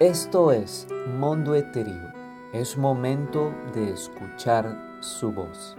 [0.00, 0.86] Esto es
[1.18, 2.10] Mundo Etéreo.
[2.54, 5.76] Es momento de escuchar su voz.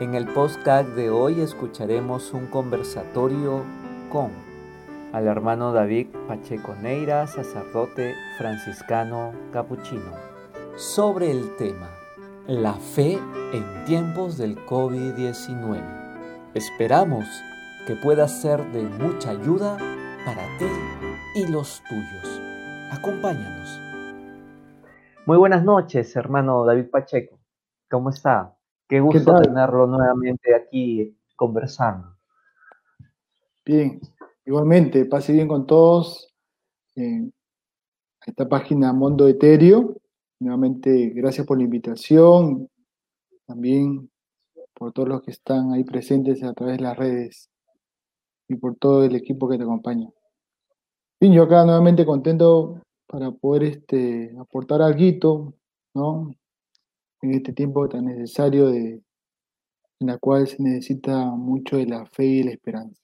[0.00, 3.62] En el podcast de hoy escucharemos un conversatorio
[4.10, 4.30] con
[5.12, 10.14] al hermano David Pacheco Neira, sacerdote franciscano capuchino,
[10.76, 11.90] sobre el tema
[12.46, 13.18] La fe
[13.52, 15.82] en tiempos del COVID-19.
[16.54, 17.26] Esperamos
[17.86, 19.76] que pueda ser de mucha ayuda
[20.24, 20.64] para ti
[21.34, 22.37] y los tuyos.
[22.90, 23.80] Acompáñanos.
[25.26, 27.38] Muy buenas noches, hermano David Pacheco.
[27.90, 28.56] ¿Cómo está?
[28.88, 32.16] Qué gusto tenerlo nuevamente aquí conversando.
[33.64, 34.00] Bien,
[34.46, 36.34] igualmente, pase bien con todos.
[36.94, 37.32] en
[38.24, 39.96] esta página Mundo Etéreo.
[40.40, 42.70] Nuevamente, gracias por la invitación.
[43.46, 44.10] También
[44.72, 47.50] por todos los que están ahí presentes a través de las redes
[48.48, 50.08] y por todo el equipo que te acompaña.
[51.20, 55.54] Bien, yo acá nuevamente contento para poder este, aportar algo,
[55.94, 56.30] ¿no?
[57.22, 59.02] En este tiempo tan necesario de,
[60.00, 63.02] en la cual se necesita mucho de la fe y la esperanza.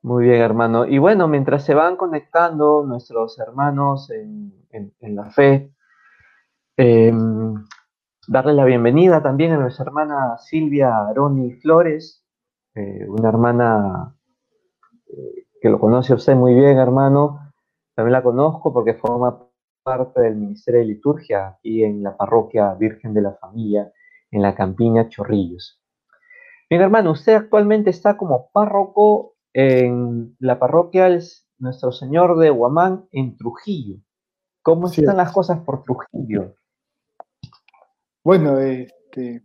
[0.00, 0.86] Muy bien, hermano.
[0.86, 4.54] Y bueno, mientras se van conectando nuestros hermanos en,
[5.00, 5.72] la fe,
[6.76, 7.54] em,
[8.28, 12.24] darle la bienvenida también a nuestra hermana Silvia Aroni Flores,
[12.74, 14.16] eh, una hermana
[15.08, 17.52] eh, que lo conoce usted muy bien, hermano.
[17.94, 19.48] También la conozco porque forma
[19.82, 23.92] parte del Ministerio de Liturgia aquí en la parroquia Virgen de la Familia,
[24.30, 25.80] en la Campiña Chorrillos.
[26.70, 31.08] Bien, hermano, usted actualmente está como párroco en la parroquia
[31.58, 34.00] Nuestro Señor de Huamán, en Trujillo.
[34.62, 36.54] ¿Cómo están las cosas por Trujillo?
[38.22, 39.42] Bueno, este,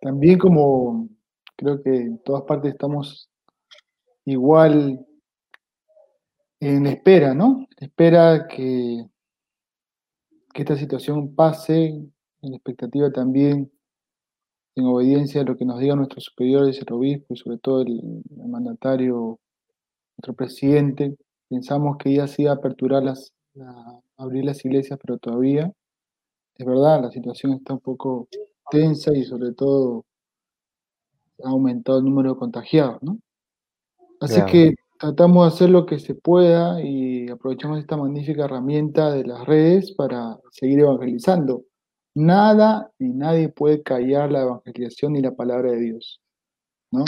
[0.00, 1.08] también como
[1.56, 3.30] creo que en todas partes estamos
[4.24, 5.06] igual
[6.60, 7.66] en espera, ¿no?
[7.76, 9.06] Espera que,
[10.52, 11.88] que esta situación pase,
[12.42, 13.70] en expectativa también,
[14.76, 18.22] en obediencia a lo que nos digan nuestros superiores, el obispo y sobre todo el,
[18.46, 19.38] mandatario,
[20.16, 21.16] nuestro presidente.
[21.48, 23.32] Pensamos que ya se iba a aperturar las,
[24.16, 25.72] abrir las iglesias, pero todavía,
[26.56, 28.28] es verdad, la situación está un poco
[28.70, 30.04] tensa y sobre todo
[31.44, 33.18] ha aumentado el número de contagiados, ¿no?
[34.20, 39.24] Así que tratamos de hacer lo que se pueda y aprovechamos esta magnífica herramienta de
[39.24, 41.64] las redes para seguir evangelizando.
[42.14, 46.20] Nada ni nadie puede callar la evangelización ni la palabra de Dios.
[46.90, 47.04] ¿no?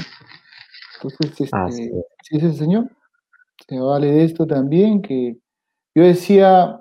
[0.96, 2.90] Entonces, este, si es el Señor,
[3.68, 5.36] se vale de esto también, que
[5.94, 6.80] yo decía,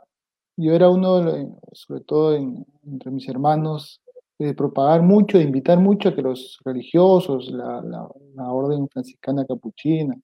[0.58, 4.02] yo era uno, sobre todo entre mis hermanos,
[4.38, 10.16] de propagar mucho, de invitar mucho a que los religiosos, la, la, orden franciscana capuchina,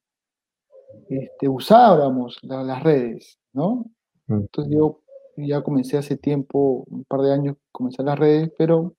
[1.10, 3.86] este, usáramos las redes, ¿no?
[4.28, 4.34] Mm.
[4.34, 5.02] Entonces yo
[5.38, 8.94] ya comencé hace tiempo, un par de años, comencé las redes, pero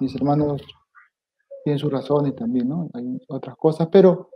[0.00, 0.62] mis hermanos
[1.64, 2.88] tienen sus razones también, ¿no?
[2.94, 4.30] Hay otras cosas, pero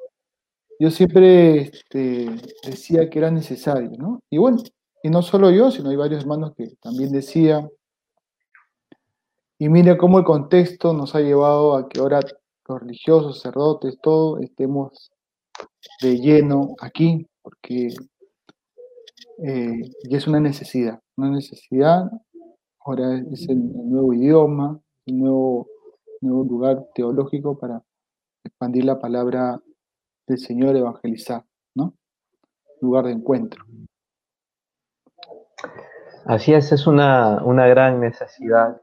[0.79, 2.29] yo siempre este,
[2.63, 4.21] decía que era necesario, ¿no?
[4.31, 4.59] Y bueno,
[5.03, 7.69] y no solo yo, sino hay varios hermanos que también decían,
[9.59, 12.21] y mire cómo el contexto nos ha llevado a que ahora
[12.69, 15.13] los religiosos, sacerdotes, todos estemos
[16.03, 17.89] de lleno aquí, porque
[19.45, 19.81] eh,
[20.11, 22.11] es una necesidad, una necesidad,
[22.85, 23.59] ahora es el,
[23.89, 25.69] nuevo idioma, el nuevo,
[26.21, 27.83] nuevo lugar teológico para
[28.45, 29.61] expandir la palabra
[30.27, 31.95] del Señor, evangelizar, ¿no?
[32.83, 33.65] Lugar de encuentro.
[36.27, 38.83] Así es, es una gran necesidad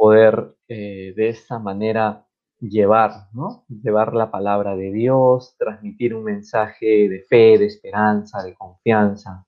[0.00, 2.26] poder eh, de esta manera
[2.58, 3.66] llevar, ¿no?
[3.68, 9.46] Llevar la palabra de Dios, transmitir un mensaje de fe, de esperanza, de confianza,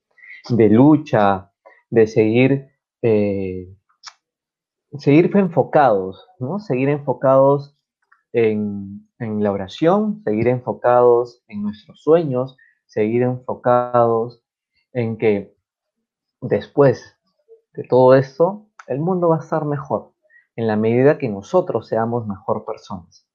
[0.51, 1.51] de lucha,
[1.89, 2.69] de seguir,
[3.01, 3.67] eh,
[4.99, 6.59] seguir enfocados, ¿no?
[6.59, 7.75] Seguir enfocados
[8.35, 14.45] en, en la oración, seguir enfocados en nuestros sueños, seguir enfocados
[14.93, 15.57] en que
[16.43, 17.17] después
[17.73, 20.12] de todo esto, el mundo va a estar mejor
[20.57, 23.27] en la medida que nosotros seamos mejor personas.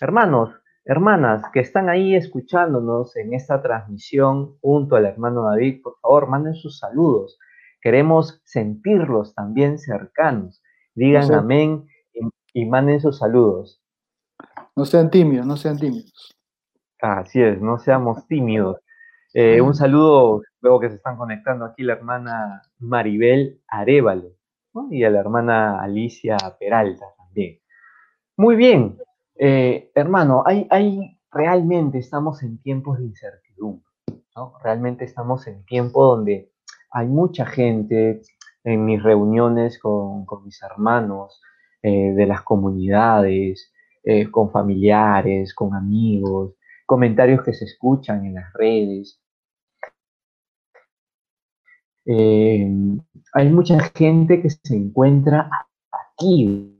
[0.00, 0.50] Hermanos,
[0.84, 6.54] hermanas que están ahí escuchándonos en esta transmisión junto al hermano David, por favor, manden
[6.54, 7.38] sus saludos.
[7.80, 10.62] Queremos sentirlos también cercanos.
[10.94, 11.86] Digan amén
[12.52, 13.80] y, manden sus saludos.
[14.74, 16.36] No sean tímidos, no sean tímidos.
[17.00, 18.78] Así es, no seamos tímidos.
[19.34, 24.37] Eh, un saludo, luego que se están conectando aquí la hermana Maribel Arevalo
[24.90, 27.58] y a la hermana Alicia Peralta también.
[28.36, 28.98] Muy bien,
[29.38, 33.84] eh, hermano, hay, realmente estamos en tiempos de incertidumbre.
[34.62, 36.52] Realmente estamos en tiempo donde
[36.92, 38.20] hay mucha gente
[38.62, 41.40] en mis reuniones con, mis hermanos
[41.82, 43.72] eh, de las comunidades,
[44.04, 46.54] eh, con familiares, con amigos,
[46.86, 49.20] comentarios que se escuchan en las redes.
[52.10, 52.66] Eh,
[53.34, 55.50] hay mucha gente que se encuentra
[55.92, 56.74] aquí,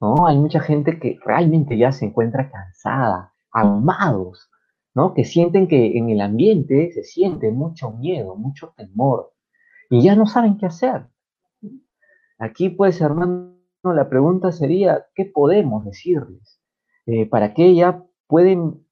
[0.00, 0.26] ¿no?
[0.26, 4.50] Hay mucha gente que realmente ya se encuentra cansada, amados,
[4.92, 5.14] ¿no?
[5.14, 9.32] Que sienten que en el ambiente se siente mucho miedo, mucho temor,
[9.88, 11.06] y ya no saben qué hacer.
[12.38, 16.60] Aquí, pues, hermano, la pregunta sería, ¿qué podemos decirles?
[17.06, 18.84] Eh, ¿Para que ya pueden,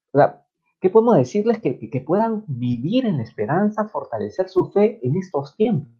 [0.79, 5.91] qué podemos decirles que, puedan vivir en la esperanza, fortalecer su fe en estos tiempos?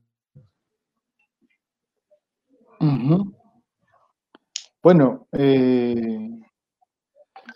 [4.81, 6.29] Bueno, eh,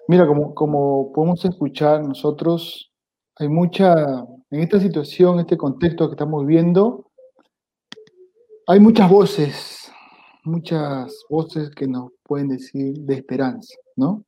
[0.07, 2.91] mira, como, como podemos escuchar nosotros,
[3.37, 3.93] hay mucha,
[4.51, 7.09] en esta situación, este contexto que estamos viviendo,
[8.67, 9.91] hay muchas voces,
[10.43, 14.25] muchas voces que nos pueden decir de esperanza, ¿no?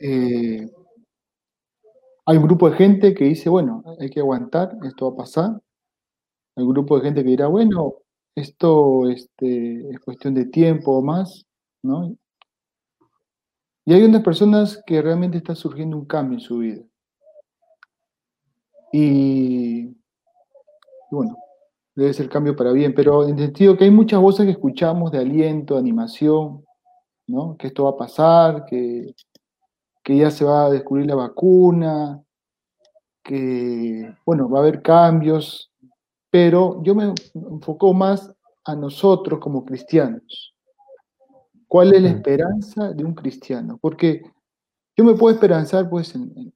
[0.00, 0.70] Eh,
[2.26, 5.62] hay un grupo de gente que dice, bueno, hay que aguantar, esto va a pasar.
[6.56, 7.94] Hay un grupo de gente que dirá, bueno,
[8.34, 11.46] esto este, es cuestión de tiempo o más,
[11.82, 12.16] ¿no?
[13.84, 16.82] Y hay unas personas que realmente está surgiendo un cambio en su vida.
[18.92, 19.96] Y,
[21.12, 21.36] bueno,
[21.94, 25.12] debe ser cambio para bien, pero en el sentido que hay muchas voces que escuchamos
[25.12, 26.64] de aliento, de animación,
[27.28, 27.56] ¿no?
[27.56, 29.14] Que esto va a pasar, que,
[30.06, 32.22] que ya se va a descubrir la vacuna,
[33.24, 35.72] que, bueno, va a haber cambios,
[36.30, 38.32] pero yo me enfoco más
[38.64, 40.54] a nosotros como cristianos.
[41.66, 43.80] ¿Cuál es la esperanza de un cristiano?
[43.82, 44.22] Porque
[44.96, 46.54] yo me puedo esperanzar, pues, en,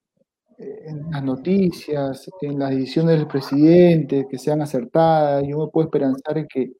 [0.56, 6.38] en las noticias, en las decisiones del presidente, que sean acertadas, yo me puedo esperanzar
[6.38, 6.72] en que,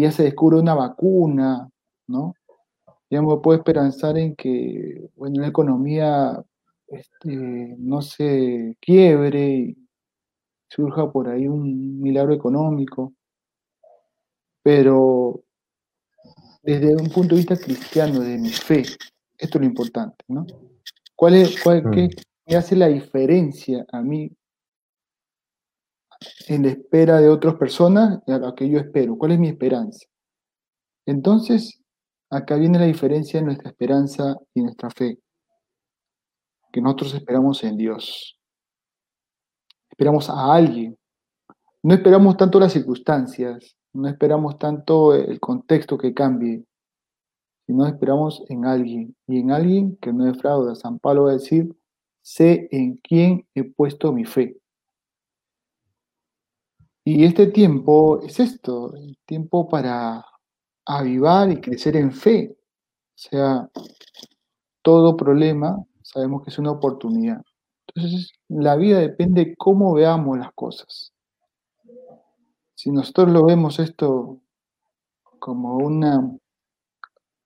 [0.00, 1.68] ya se descubre una vacuna,
[2.08, 2.34] ¿no?
[3.20, 6.42] Me puedo esperanzar en que, bueno, la economía
[6.86, 9.88] este, no se quiebre y
[10.68, 13.12] surja por ahí un milagro económico,
[14.62, 15.44] pero
[16.62, 20.46] desde un punto de vista cristiano, de mi fe, esto es lo importante, ¿no?
[21.14, 22.10] ¿Cuál es, cuál, qué, mm
[22.46, 24.30] me hace la diferencia a mí
[26.48, 29.16] en la espera de otras personas a lo que yo espero?
[29.16, 30.06] ¿Cuál es mi esperanza?
[31.06, 31.81] Entonces,
[32.32, 35.18] acá viene la diferencia en nuestra esperanza y nuestra fe.
[36.72, 38.40] Que nosotros esperamos en Dios.
[39.90, 40.98] Esperamos a alguien.
[41.82, 46.64] No esperamos tanto las circunstancias, no esperamos tanto el contexto que cambie,
[47.66, 49.14] sino esperamos en alguien.
[49.26, 50.74] Y en alguien que no defrauda.
[50.74, 51.76] San Pablo va a decir,
[52.22, 54.56] sé en quién he puesto mi fe.
[57.04, 60.24] Y este tiempo es esto, el tiempo para
[60.84, 62.54] avivar y crecer en fe.
[62.54, 63.70] O sea,
[64.82, 67.42] todo problema sabemos que es una oportunidad.
[67.88, 71.12] Entonces, la vida depende de cómo veamos las cosas.
[72.74, 74.40] Si nosotros lo vemos esto
[75.38, 76.36] como una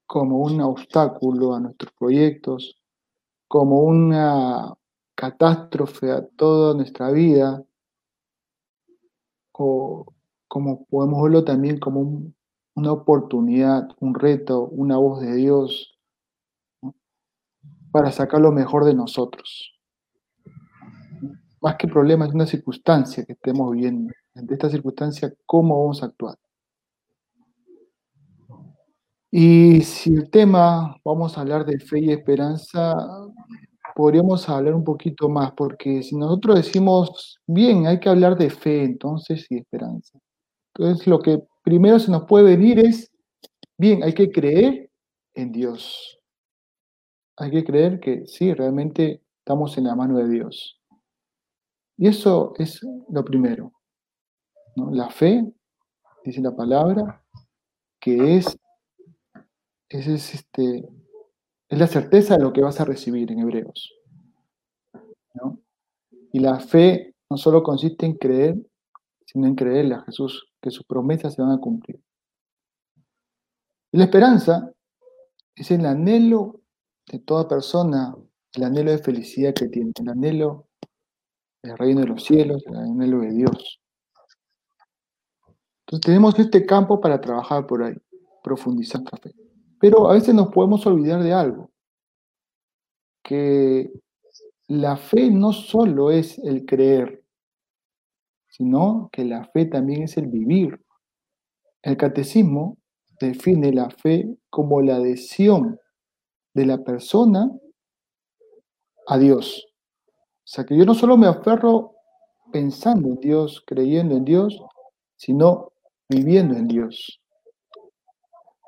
[0.06, 2.80] como un obstáculo a nuestros proyectos,
[3.48, 4.72] como una
[5.14, 7.64] catástrofe a toda nuestra vida,
[9.52, 10.06] o
[10.48, 12.32] como podemos verlo también como
[12.76, 15.98] una oportunidad, un reto, una voz de Dios
[17.90, 19.72] para sacar lo mejor de nosotros.
[21.62, 24.12] Más que problemas, es una circunstancia que estemos viviendo.
[24.34, 26.36] Ante esta circunstancia, ¿cómo vamos a actuar?
[29.30, 32.94] Y si el tema, vamos a hablar de fe y esperanza,
[33.94, 38.84] podríamos hablar un poquito más, porque si nosotros decimos, bien, hay que hablar de fe
[38.84, 40.18] entonces y esperanza.
[40.74, 43.12] Entonces lo que primero se nos puede venir es,
[43.76, 44.88] bien, hay que creer
[45.34, 46.20] en Dios.
[47.36, 50.80] Hay que creer que sí, realmente estamos en la mano de Dios.
[51.98, 52.80] Y eso es
[53.10, 53.72] lo primero.
[54.92, 55.44] La fe,
[56.24, 57.24] dice la palabra,
[58.00, 58.56] que es
[59.88, 60.88] es, este,
[61.68, 63.92] es la certeza de lo que vas a recibir en Hebreos.
[66.32, 68.56] Y la fe no solo consiste en creer,
[69.24, 72.02] sino en creerle a Jesús, que sus promesas se van a cumplir.
[73.92, 74.72] Y la esperanza
[75.54, 76.60] es el anhelo
[77.06, 78.16] de toda persona,
[78.52, 80.66] el anhelo de felicidad que tiene, el anhelo
[81.62, 83.80] del reino de los cielos, el anhelo de Dios.
[85.82, 87.94] Entonces tenemos este campo para trabajar por ahí,
[88.42, 89.36] profundizar nuestra fe.
[89.78, 91.70] Pero a veces nos podemos olvidar de algo,
[93.22, 93.92] que
[94.66, 97.22] la fe no solo es el creer,
[98.56, 100.80] sino que la fe también es el vivir.
[101.82, 102.78] El catecismo
[103.20, 105.78] define la fe como la adhesión
[106.54, 107.50] de la persona
[109.08, 109.66] a Dios.
[110.08, 111.92] O sea, que yo no solo me aferro
[112.50, 114.58] pensando en Dios, creyendo en Dios,
[115.16, 115.72] sino
[116.08, 117.20] viviendo en Dios.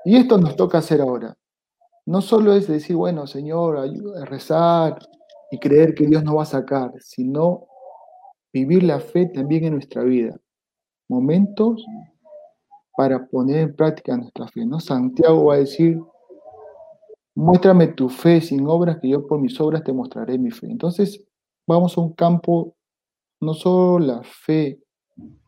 [0.04, 1.35] Y esto nos toca hacer ahora.
[2.04, 3.88] No solo es decir, bueno, Señor,
[4.28, 4.99] rezar
[5.50, 7.68] y creer que Dios nos va a sacar, sino
[8.52, 10.38] vivir la fe también en nuestra vida.
[11.09, 11.85] Momentos
[12.97, 14.67] para poner en práctica nuestra fe.
[14.67, 14.81] ¿no?
[14.81, 16.00] Santiago va a decir,
[17.35, 20.67] muéstrame tu fe sin obras, que yo por mis obras te mostraré mi fe.
[20.67, 21.25] Entonces,
[21.64, 22.75] vamos a un campo,
[23.40, 24.81] no solo la fe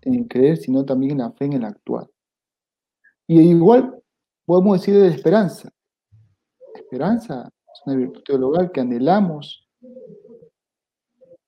[0.02, 2.08] en creer, sino también la fe en el actuar.
[3.26, 4.00] Y igual
[4.44, 5.70] podemos decir de esperanza.
[6.74, 9.68] Esperanza es una virtud teologal que anhelamos,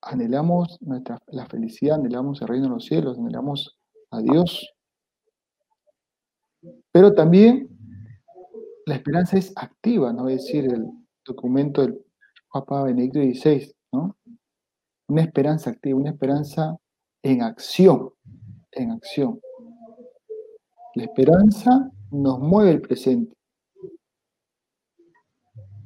[0.02, 3.78] anhelamos nuestra, la felicidad, anhelamos el reino de los cielos, anhelamos
[4.10, 4.74] a Dios.
[6.90, 7.68] Pero también
[8.86, 10.28] la esperanza es activa, ¿no?
[10.28, 10.86] Es decir, el
[11.24, 12.04] documento del
[12.52, 14.16] Papa Benedicto XVI, ¿no?
[15.08, 16.76] Una esperanza activa, una esperanza
[17.22, 18.10] en acción,
[18.72, 19.40] en acción.
[20.94, 23.34] La esperanza nos mueve el presente.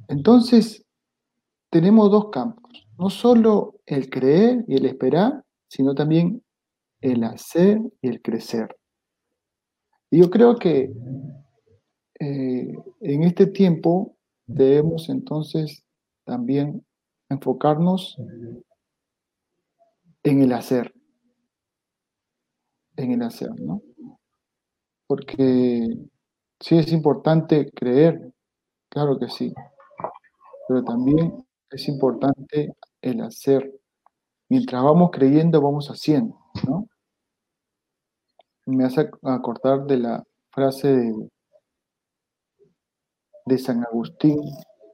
[0.07, 0.85] Entonces,
[1.69, 6.43] tenemos dos campos, no solo el creer y el esperar, sino también
[7.01, 8.75] el hacer y el crecer.
[10.09, 10.91] Y yo creo que
[12.19, 14.15] eh, en este tiempo
[14.47, 15.83] debemos entonces
[16.25, 16.85] también
[17.29, 18.17] enfocarnos
[20.23, 20.93] en el hacer,
[22.95, 23.81] en el hacer, ¿no?
[25.07, 25.87] Porque
[26.59, 28.33] sí es importante creer,
[28.89, 29.53] claro que sí,
[30.67, 32.73] pero también es importante
[33.07, 33.73] el hacer.
[34.49, 36.87] Mientras vamos creyendo, vamos haciendo, ¿no?
[38.65, 41.29] Me hace acordar de la frase de
[43.47, 44.41] de San Agustín,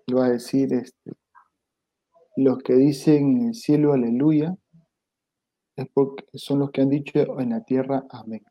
[0.05, 1.11] lo va a decir este,
[2.35, 4.55] los que dicen en el cielo aleluya,
[5.75, 8.45] es porque son los que han dicho en la tierra amén.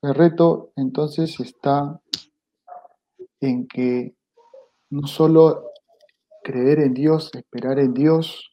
[0.00, 2.00] El reto entonces está
[3.40, 4.14] en que
[4.88, 5.72] no solo
[6.46, 8.52] creer en Dios, esperar en Dios,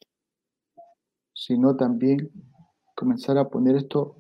[1.32, 2.32] sino también
[2.96, 4.16] comenzar a poner esto,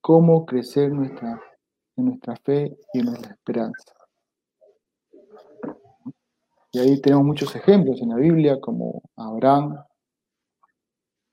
[0.00, 1.38] cómo crecer nuestra,
[1.96, 3.92] en nuestra fe y en nuestra esperanza.
[6.72, 9.76] Y ahí tenemos muchos ejemplos en la Biblia, como Abraham.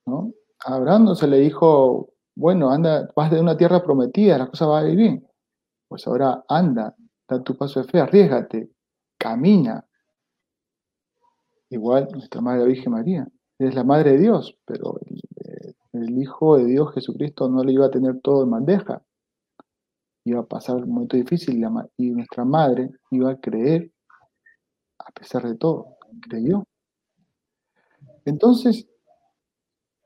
[0.06, 0.34] ¿no?
[0.66, 4.68] A Abraham no se le dijo, bueno, anda, vas de una tierra prometida, las cosas
[4.68, 5.28] van a ir bien.
[5.88, 6.94] Pues ahora anda,
[7.30, 8.70] da tu paso de fe, arriesgate,
[9.18, 9.86] camina.
[11.74, 13.28] Igual nuestra Madre Virgen María,
[13.58, 15.00] es la Madre de Dios, pero
[15.92, 19.02] el, Hijo de Dios Jesucristo no le iba a tener todo en bandeja.
[20.24, 21.66] Iba a pasar un momento difícil
[21.98, 23.92] y nuestra Madre iba a creer
[25.00, 26.64] a pesar de todo, creyó.
[28.24, 28.88] Entonces,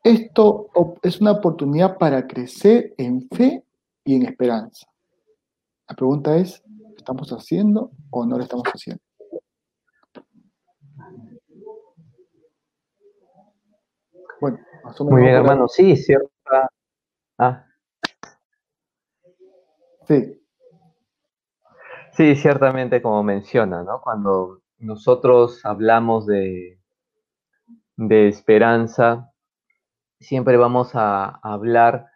[0.03, 0.69] esto
[1.03, 3.65] es una oportunidad para crecer en fe
[4.05, 4.87] y en esperanza.
[5.89, 9.06] La pregunta es, ¿lo estamos haciendo o no lo estamos haciendo?
[14.39, 14.59] Bueno,
[14.99, 16.29] Muy bien, hermano, sí, cierto.
[17.37, 17.65] Ah.
[20.07, 20.41] Sí.
[22.13, 24.01] Sí, ciertamente como menciona, ¿no?
[24.01, 26.79] Cuando nosotros hablamos de,
[27.95, 29.31] de esperanza,
[30.19, 32.07] siempre vamos a, hablar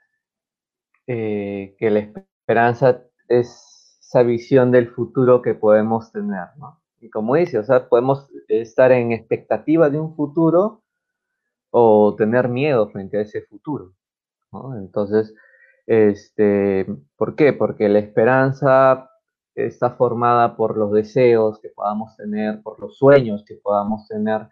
[1.07, 6.81] eh, que la esperanza es esa visión del futuro que podemos tener, ¿no?
[6.99, 10.80] Y como dice, o sea, podemos estar en expectativa de un futuro
[11.71, 13.93] o tener miedo frente a ese futuro.
[14.77, 15.33] Entonces,
[15.87, 16.85] este,
[17.15, 17.53] ¿por qué?
[17.53, 19.09] Porque la esperanza
[19.55, 24.47] está formada por los deseos que podamos tener, por los sueños que podamos tener,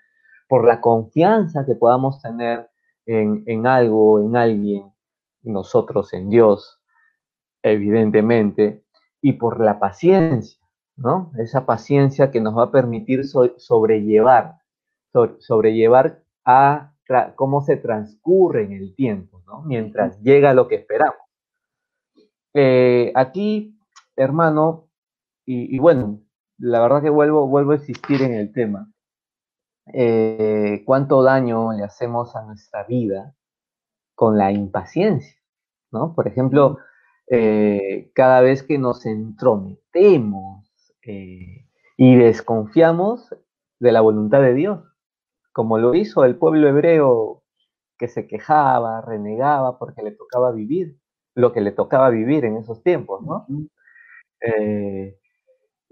[0.47, 2.69] por la confianza que podamos tener
[3.05, 4.91] en, en algo, en alguien,
[5.43, 6.79] nosotros en Dios,
[7.61, 8.83] evidentemente,
[9.21, 10.59] y por la paciencia,
[10.95, 11.31] ¿no?
[11.37, 14.55] Esa paciencia que nos va a permitir sobrellevar,
[15.39, 16.93] sobrellevar a
[17.35, 19.61] cómo se transcurre en el tiempo, ¿no?
[19.63, 21.19] Mientras llega lo que esperamos.
[22.53, 23.79] Eh, aquí,
[24.15, 24.87] hermano,
[25.45, 26.21] y, bueno,
[26.59, 28.91] la verdad que vuelvo, vuelvo a insistir en el tema.
[29.91, 33.33] Eh, ¿Cuánto daño le hacemos a nuestra vida
[34.13, 35.35] con la impaciencia?
[35.91, 36.13] ¿no?
[36.13, 36.77] Por ejemplo,
[37.31, 40.65] eh, cada vez que nos entrometemos
[41.97, 43.33] y desconfiamos
[43.79, 44.88] de la voluntad de Dios,
[45.59, 47.43] como lo hizo el pueblo hebreo
[47.97, 50.95] que se quejaba, renegaba porque le tocaba vivir
[51.35, 53.45] lo que le tocaba vivir en esos tiempos, ¿no?
[54.39, 55.17] Eh,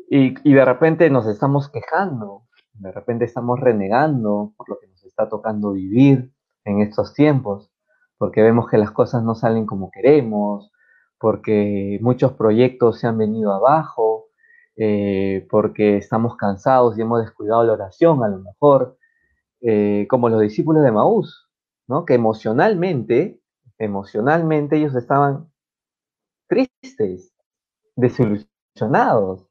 [0.09, 2.43] y, de repente nos estamos quejando,
[2.75, 6.31] de repente estamos renegando por lo que nos está tocando vivir
[6.63, 7.69] en estos tiempos,
[8.17, 10.71] porque vemos que las cosas no salen como queremos,
[11.19, 14.27] porque muchos proyectos se han venido abajo,
[14.77, 18.97] eh, porque estamos cansados y hemos descuidado la oración a lo mejor,
[19.61, 21.47] eh, como los discípulos de Maús,
[21.87, 22.05] ¿no?
[22.05, 23.41] que emocionalmente,
[23.77, 25.51] emocionalmente ellos estaban
[26.47, 27.33] tristes,
[27.95, 29.47] desilusionados,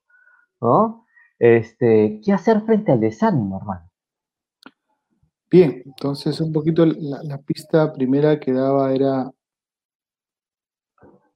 [0.61, 1.05] ¿no?
[1.39, 3.91] Este, ¿Qué hacer frente al desánimo, hermano?
[5.51, 9.31] Bien, entonces un poquito la, pista primera que daba era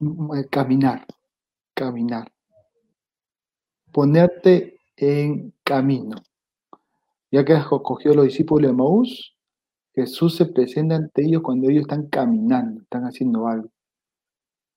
[0.00, 1.06] eh, caminar,
[1.74, 2.32] caminar,
[3.92, 6.16] ponerte en camino.
[7.30, 9.36] Ya que escogió los discípulos de Maús,
[9.94, 13.70] Jesús se presenta ante ellos cuando ellos están caminando, están haciendo algo,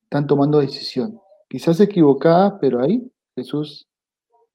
[0.03, 1.19] están tomando decisión.
[1.50, 3.88] Quizás equivocada, pero ahí Jesús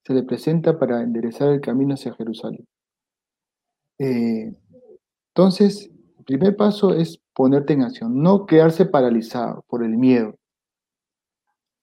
[0.05, 2.67] se le presenta para enderezar el camino hacia Jerusalén.
[3.99, 4.55] Eh,
[5.35, 10.35] entonces, el primer paso es ponerte en acción, no quedarse paralizado por el miedo.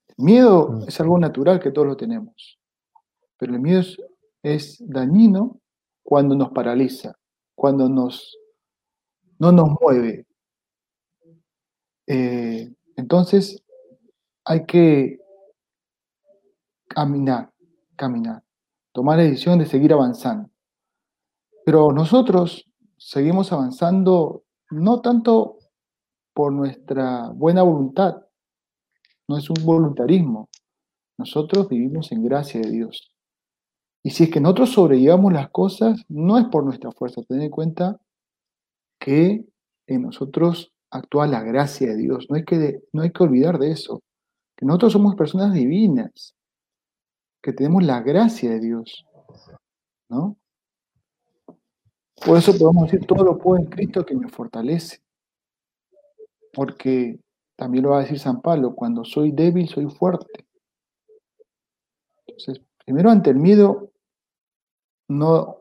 [0.08, 0.88] El miedo mm.
[0.88, 2.58] es algo natural que todos lo tenemos,
[3.38, 3.82] pero el miedo
[4.42, 5.60] es, dañino
[6.06, 7.18] cuando nos paraliza,
[7.56, 8.38] cuando nos,
[9.40, 10.24] no nos mueve.
[12.06, 13.60] Eh, entonces,
[14.44, 15.18] hay que
[16.86, 17.50] caminar,
[17.96, 18.44] caminar,
[18.92, 20.48] tomar la decisión de seguir avanzando.
[21.64, 25.58] Pero nosotros seguimos avanzando no tanto
[26.32, 28.22] por nuestra buena voluntad,
[29.26, 30.50] no es un voluntarismo.
[31.18, 33.15] Nosotros vivimos en gracia de Dios.
[34.06, 37.22] Y si es que nosotros sobrellevamos las cosas, no es por nuestra fuerza.
[37.28, 37.98] Ten en cuenta
[39.00, 39.44] que
[39.88, 42.28] en nosotros actúa la gracia de Dios.
[42.30, 44.04] No hay que, no hay que olvidar de eso.
[44.56, 46.36] Que nosotros somos personas divinas
[47.42, 49.04] que tenemos la gracia de Dios,
[50.08, 50.36] ¿no?
[52.24, 55.00] Por eso podemos decir, todo lo puedo en Cristo que me fortalece.
[56.52, 57.18] Porque
[57.56, 60.46] también lo va a decir San Pablo, cuando soy débil, soy fuerte.
[62.24, 63.90] Entonces, primero ante el miedo,
[65.08, 65.58] no,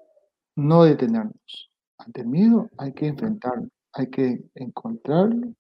[0.55, 1.71] no detenernos.
[1.97, 5.53] Ante el miedo hay que enfrentarlo, hay que encontrarlo,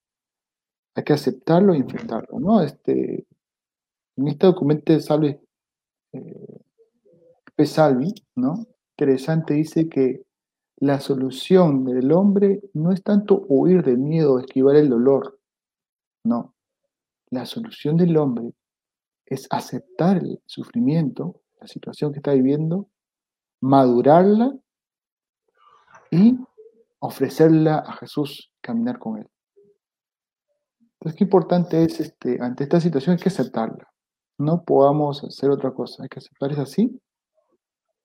[0.95, 2.61] hay que aceptarlo y enfrentarlo, ¿no?
[2.61, 3.25] Este,
[4.17, 5.41] en este documento de Salve
[7.55, 8.67] Pesalvi, ¿no?
[8.97, 10.25] Interesante, dice que
[10.77, 15.39] la solución del hombre no es tanto huir del miedo o esquivar el dolor,
[16.23, 16.53] no.
[17.29, 18.53] La solución del hombre
[19.25, 22.89] es aceptar el sufrimiento, la situación que está viviendo,
[23.65, 24.55] madurarla
[26.11, 26.37] y
[26.99, 29.29] ofrecerla a Jesús, caminar con Él.
[30.93, 33.87] Entonces, qué importante es, este, ante esta situación, hay que aceptarla
[34.37, 36.03] no podamos hacer otra cosa.
[36.03, 36.99] Hay que aceptar es así.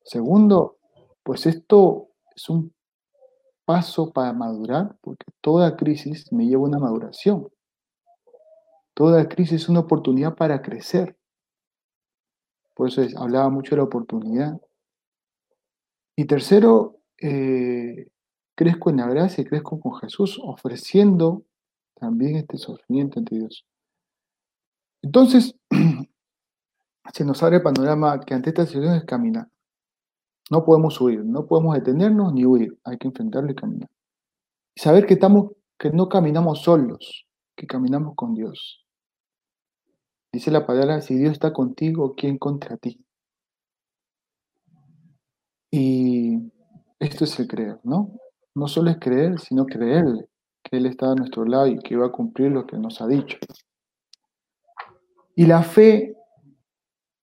[0.05, 0.79] Segundo,
[1.23, 2.73] pues esto es un
[3.64, 7.49] paso para madurar, porque toda crisis me lleva a una maduración.
[8.94, 11.16] Toda crisis es una oportunidad para crecer.
[12.75, 14.61] Por eso hablaba mucho de la oportunidad.
[16.20, 18.11] Y tercero, eh,
[18.54, 21.44] crezco en la gracia y crezco con Jesús, ofreciendo
[21.94, 23.64] también este sufrimiento ante Dios.
[25.00, 25.56] Entonces,
[27.14, 29.48] se nos abre el panorama que ante esta situación es caminar.
[30.50, 33.88] No podemos huir, no podemos detenernos ni huir, hay que enfrentarlo y caminar.
[34.74, 38.85] Y saber que, estamos, que no caminamos solos, que caminamos con Dios.
[40.35, 43.02] Dice la palabra, si Dios está contigo, ¿quién contra ti?
[45.70, 46.52] Y
[46.98, 48.12] esto es el creer, ¿no?
[48.54, 50.28] No solo es creer, sino creerle,
[50.62, 53.06] que Él está a nuestro lado y que va a cumplir lo que nos ha
[53.06, 53.38] dicho.
[55.37, 56.16] Y la fe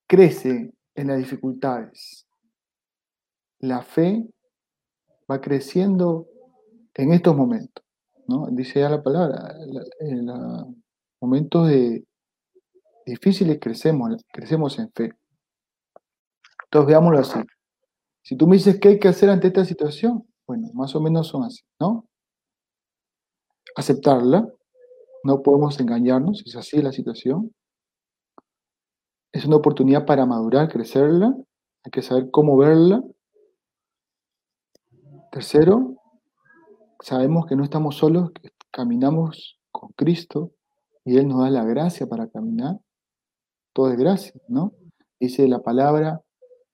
[0.07, 2.25] crece en las dificultades.
[3.60, 4.25] La fe
[5.29, 6.27] va creciendo
[6.93, 7.83] en estos momentos,
[8.27, 8.47] ¿no?
[8.49, 9.53] Dice ya la palabra,
[9.99, 10.67] en los
[11.21, 12.05] momentos de
[13.05, 15.12] difíciles crecemos, crecemos en fe.
[16.65, 17.39] Entonces veámoslo así.
[18.27, 21.27] Si tú me dices qué hay que hacer ante esta situación, bueno, más o menos
[21.27, 22.09] son así, ¿no?
[23.73, 24.45] Aceptarla,
[25.23, 27.55] no podemos engañarnos, es así la situación.
[29.31, 31.33] Es una oportunidad para madurar, crecerla.
[31.85, 33.01] Hay que saber cómo verla.
[35.31, 35.95] Tercero,
[37.01, 40.51] sabemos que no estamos solos, que caminamos con Cristo
[41.05, 42.75] y Él nos da la gracia para caminar.
[43.71, 44.73] Todo es gracia, ¿no?
[45.17, 46.21] Dice la palabra,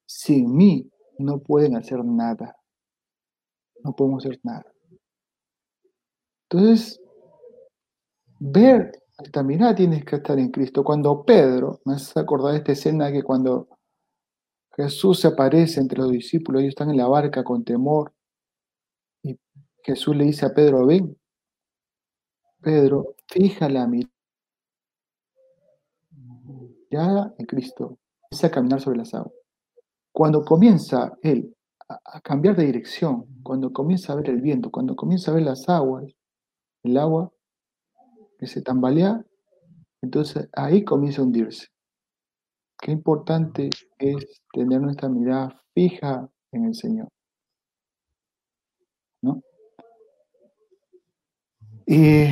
[0.07, 0.89] sin mí
[1.19, 2.55] no pueden hacer nada.
[3.83, 4.65] no podemos hacer nada.
[6.49, 7.01] Entonces,
[8.39, 10.83] ver esta mirada tienes que estar en Cristo.
[10.83, 13.67] Cuando Pedro, me hace acordar de esta escena que cuando
[14.75, 18.13] Jesús se aparece entre los discípulos, ellos están en la barca con temor,
[19.21, 19.37] y
[19.83, 21.15] Jesús le dice a Pedro, ven,
[22.61, 24.09] Pedro, fija la mirada
[27.37, 29.42] en Cristo, empieza a caminar sobre las aguas.
[30.13, 31.55] Cuando comienza él
[31.89, 35.67] a, cambiar de dirección, cuando comienza a ver el viento, cuando comienza a ver las
[35.67, 36.05] aguas,
[36.83, 37.33] el agua
[38.37, 39.25] que se tambalea,
[40.03, 41.67] entonces ahí comienza a hundirse.
[42.79, 47.07] Qué importante es tener nuestra mirada fija en el Señor.
[49.23, 49.41] ¿No?
[51.87, 52.25] Y,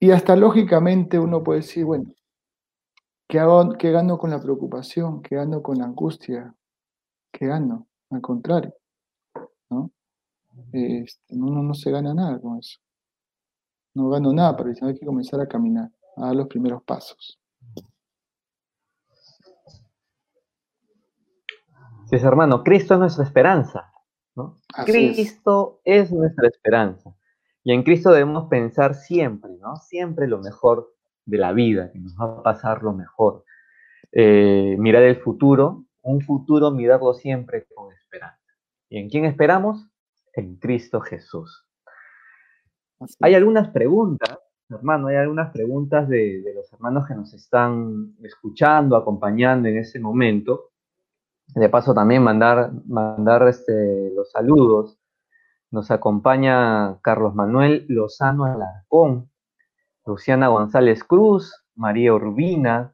[0.00, 2.12] y hasta lógicamente uno puede decir, bueno,
[3.26, 3.40] ¿qué,
[3.78, 5.22] ¿qué gano con la preocupación?
[5.22, 6.54] ¿Qué gano con la angustia?
[7.34, 7.88] ¿Qué gano?
[8.10, 8.72] Al contrario,
[9.68, 9.90] ¿no?
[10.72, 12.78] Este, uno no se gana nada con eso.
[13.94, 17.40] No gano nada, pero hay que comenzar a caminar, a dar los primeros pasos.
[22.06, 23.92] Sí, hermano, Cristo es nuestra esperanza.
[24.36, 24.60] ¿no?
[24.86, 26.12] Cristo es.
[26.12, 27.16] nuestra esperanza.
[27.64, 29.76] Y en Cristo debemos pensar siempre, ¿no?
[29.76, 30.94] Siempre lo mejor
[31.24, 33.44] de la vida, que nos va a pasar lo mejor.
[34.12, 38.38] Eh, mirar el futuro, un futuro mirarlo siempre con esperanza.
[38.88, 39.86] ¿Y en quién esperamos?
[40.34, 41.66] En Cristo Jesús.
[43.20, 44.38] Hay algunas preguntas,
[44.68, 49.98] hermano, hay algunas preguntas de, de, los hermanos que nos están escuchando, acompañando en ese
[49.98, 50.70] momento.
[51.48, 54.98] De paso también mandar, mandar este, los saludos.
[55.70, 59.30] Nos acompaña Carlos Manuel Lozano Alarcón,
[60.06, 62.93] Luciana González Cruz, María Urbina,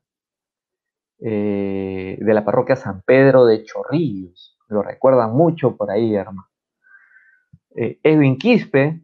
[1.20, 4.58] eh, de la parroquia San Pedro de Chorrillos.
[4.68, 6.48] Lo recuerdan mucho por ahí, hermano.
[7.76, 9.02] Eh, Edwin Quispe,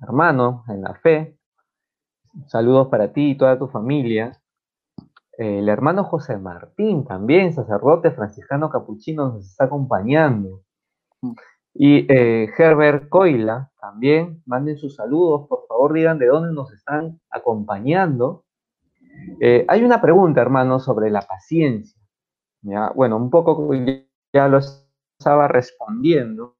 [0.00, 1.38] hermano en la fe.
[2.46, 4.40] Saludos para ti y toda tu familia.
[5.32, 10.62] El hermano José Martín, también sacerdote franciscano capuchino, nos está acompañando.
[11.74, 17.20] Y eh, Herbert Coila, también, manden sus saludos, por favor digan de dónde nos están
[17.30, 18.41] acompañando.
[19.40, 22.00] Eh, hay una pregunta, hermano, sobre la paciencia.
[22.94, 23.68] Bueno, un poco
[24.32, 26.56] ya lo estaba respondiendo.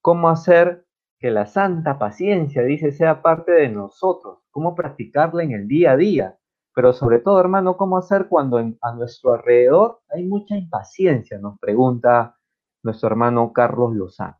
[0.00, 0.86] ¿Cómo hacer
[1.18, 4.40] que la santa paciencia, dice, sea parte de nosotros?
[4.50, 6.38] ¿Cómo practicarla en el día a día?
[6.74, 11.38] Pero sobre todo, hermano, ¿cómo hacer cuando a nuestro alrededor hay mucha impaciencia?
[11.38, 12.36] Nos pregunta
[12.82, 14.38] nuestro hermano Carlos Lozano.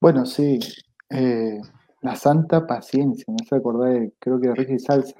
[0.00, 0.60] Bueno, sí.
[1.10, 1.60] Eh,
[2.00, 5.14] la santa paciencia, me hace acordar de, creo que de Ricky Salsa.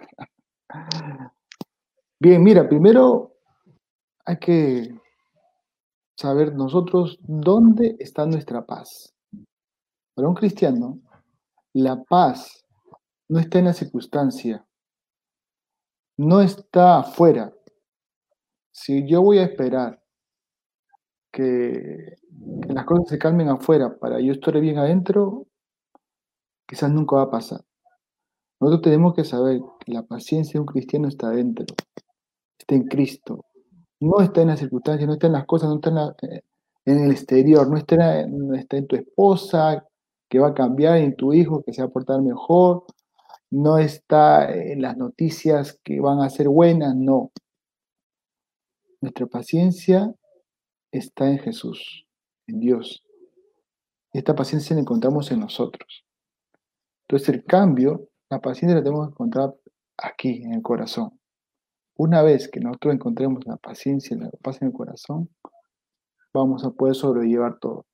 [2.21, 3.37] Bien, mira, primero
[4.25, 4.95] hay que
[6.17, 9.15] saber nosotros dónde está nuestra paz.
[10.15, 11.01] Para un cristiano,
[11.73, 12.65] la paz
[13.29, 14.67] no está en la circunstancia,
[16.17, 17.53] no está afuera.
[18.73, 20.03] Si yo voy a esperar
[21.33, 22.17] que,
[22.63, 25.48] que las cosas se calmen afuera para yo estar bien adentro,
[26.69, 27.61] quizás nunca va a pasar.
[28.61, 31.65] Nosotros tenemos que saber que la paciencia de un cristiano está dentro,
[32.59, 33.45] está en Cristo.
[34.01, 36.43] No está en las circunstancias, no está en las cosas, no está en, eh,
[36.85, 39.85] el exterior, no está, no está en tu esposa
[40.29, 42.85] que va a cambiar, en tu hijo que se va a portar mejor,
[43.51, 47.33] no está en las noticias que van a ser buenas, no.
[49.01, 50.13] Nuestra paciencia
[50.93, 52.07] está en Jesús,
[52.47, 53.05] en Dios.
[54.13, 56.08] Esta paciencia la encontramos en nosotros.
[57.09, 59.55] Entonces el cambio, la paciencia la tenemos que encontrar
[59.97, 61.19] aquí, en el corazón.
[61.97, 65.31] Una vez que nosotros encontremos la paciencia y la paz en el corazón,
[66.35, 67.87] vamos a poder sobrellevar todo.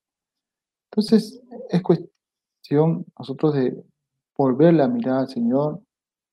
[0.90, 3.84] Entonces es cuestión nosotros de
[4.36, 5.80] volver la mirada al Señor,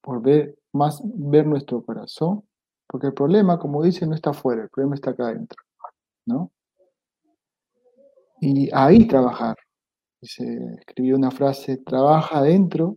[0.03, 2.43] volver más ver nuestro corazón,
[2.87, 5.63] porque el problema, como dice, no está afuera, el problema está acá adentro,
[6.25, 6.51] ¿no?
[8.39, 9.55] Y ahí trabajar,
[10.21, 12.95] se escribió una frase, trabaja adentro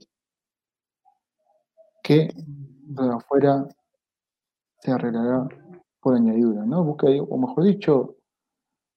[2.03, 3.67] que de afuera
[4.81, 5.49] se arreglará
[6.01, 6.85] por añadidura, ¿no?
[6.85, 8.17] Busca, o mejor dicho,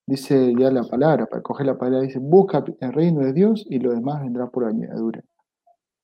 [0.06, 3.80] dice ya la palabra, para coger la palabra, dice, busca el reino de Dios y
[3.80, 5.24] lo demás vendrá por añadidura.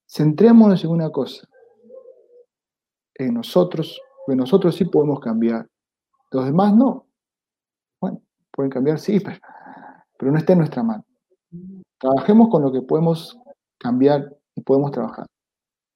[0.07, 1.47] Centrémonos en una cosa,
[3.15, 5.67] en nosotros, porque nosotros sí podemos cambiar,
[6.31, 7.05] los demás no.
[7.99, 9.37] Bueno, pueden cambiar, sí, pero,
[10.17, 11.03] pero no está en nuestra mano.
[12.03, 13.39] Trabajemos con lo que podemos
[13.79, 15.25] cambiar y podemos trabajar.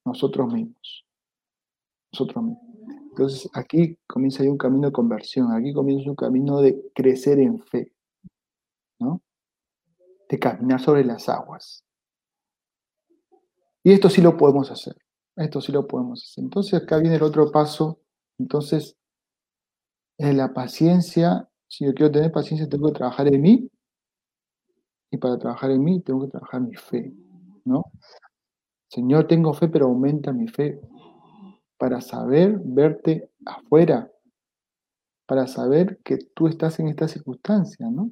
[0.06, 1.04] Nosotros mismos.
[2.12, 2.62] Nosotros mismos.
[3.10, 7.92] Entonces aquí comienza un camino de conversión, aquí comienza un camino de crecer en fe.
[9.00, 9.20] ¿no?
[10.28, 11.84] de caminar sobre las aguas.
[13.82, 14.96] Y esto sí lo podemos hacer.
[15.36, 16.44] Esto sí lo podemos hacer.
[16.44, 18.00] Entonces acá viene el otro paso.
[18.38, 18.96] Entonces,
[20.18, 23.70] en la paciencia, si yo quiero tener paciencia, tengo que trabajar en mí.
[25.10, 27.12] Y para trabajar en mí, tengo que trabajar mi fe.
[27.64, 27.84] ¿No?
[28.88, 30.80] Señor, tengo fe, pero aumenta mi fe
[31.78, 34.10] para saber verte afuera,
[35.26, 38.10] para saber que tú estás en esta circunstancia, ¿no?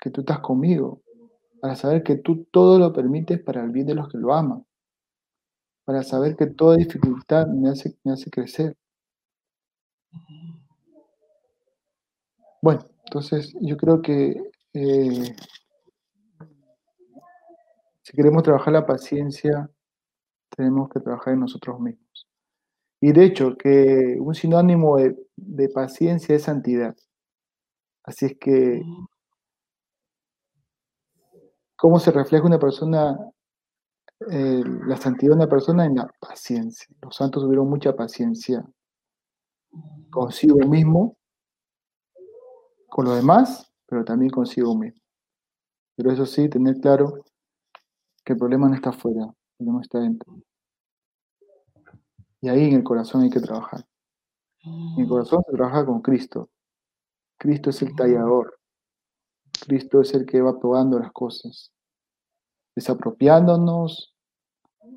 [0.00, 1.02] Que tú estás conmigo,
[1.60, 4.64] para saber que tú todo lo permites para el bien de los que lo aman,
[5.84, 8.76] para saber que toda dificultad me hace, me hace crecer.
[12.62, 14.40] Bueno, entonces yo creo que
[14.74, 15.36] eh,
[18.10, 19.70] si queremos trabajar la paciencia,
[20.56, 22.26] tenemos que trabajar en nosotros mismos.
[23.00, 26.96] Y de hecho, que un sinónimo de, paciencia es santidad.
[28.02, 28.82] Así es que,
[31.76, 33.16] ¿cómo se refleja una persona,
[34.28, 36.88] eh, la santidad de una persona en la paciencia?
[37.02, 38.64] Los santos tuvieron mucha paciencia
[40.10, 41.16] consigo mismo,
[42.88, 45.00] con los demás, pero también consigo mismo.
[45.94, 47.24] Pero eso sí, tener claro
[48.24, 50.40] que el problema no está afuera, el problema está dentro.
[52.40, 53.84] Y ahí en el corazón hay que trabajar.
[54.62, 56.50] En el corazón se trabaja con Cristo.
[57.38, 58.58] Cristo es el tallador.
[59.66, 61.72] Cristo es el que va probando las cosas.
[62.74, 64.14] Desapropiándonos,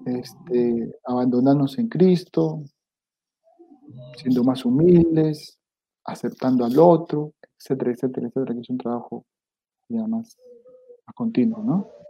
[0.05, 2.63] este, abandonándonos en Cristo,
[4.17, 5.59] siendo más humildes,
[6.05, 9.25] aceptando al otro, etcétera, etcétera, etcétera, que es un trabajo
[9.89, 10.37] ya más,
[11.05, 12.02] más continuo, ¿no?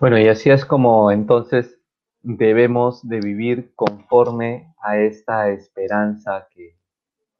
[0.00, 1.78] Bueno, y así es como entonces
[2.22, 6.46] debemos de vivir conforme a esta esperanza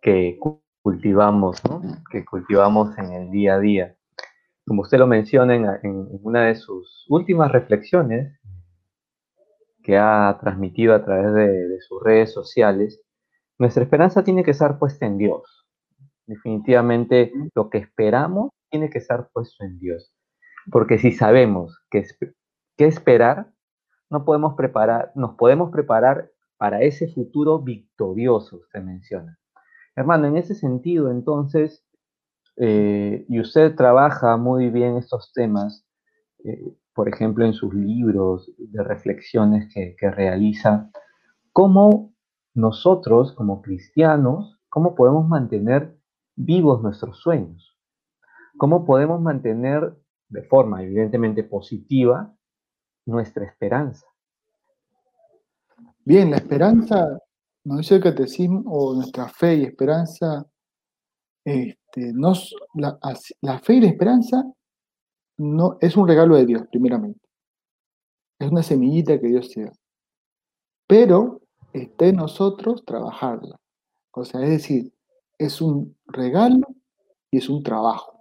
[0.01, 0.39] que,
[0.83, 1.61] cultivamos,
[2.11, 3.97] que cultivamos en el día a día.
[4.67, 8.39] Como usted lo menciona en, una de sus últimas reflexiones,
[9.83, 13.01] que ha transmitido a través de, sus redes sociales,
[13.59, 15.67] nuestra esperanza tiene que estar puesta en Dios.
[16.27, 20.13] Definitivamente lo que esperamos tiene que estar puesto en Dios.
[20.71, 22.05] Porque si sabemos qué
[22.77, 23.51] esperar,
[24.11, 29.39] no podemos preparar, nos podemos preparar para ese futuro victorioso, usted menciona.
[29.95, 31.85] Hermano, en ese sentido, entonces,
[32.57, 35.87] eh, y usted trabaja muy bien estos temas,
[36.45, 40.91] eh, por ejemplo, en sus libros de reflexiones que, que realiza,
[41.53, 42.13] ¿cómo
[42.55, 45.97] nosotros, como cristianos, cómo podemos mantener
[46.35, 47.77] vivos nuestros sueños?
[48.57, 49.97] ¿Cómo podemos mantener
[50.29, 52.35] de forma evidentemente positiva
[53.07, 54.07] nuestra esperanza.
[56.05, 57.19] Bien, la esperanza,
[57.65, 60.47] nos dice el catecismo, o nuestra fe y esperanza,
[61.45, 62.99] este, nos, la,
[63.61, 64.45] fe y la esperanza
[65.39, 67.21] no, es un regalo de Dios, primeramente.
[68.39, 69.73] Es una semillita que Dios te da.
[70.87, 73.57] Pero está en nosotros trabajarla.
[74.13, 74.93] O sea, es decir,
[75.39, 76.67] es un regalo
[77.31, 78.18] y es un trabajo.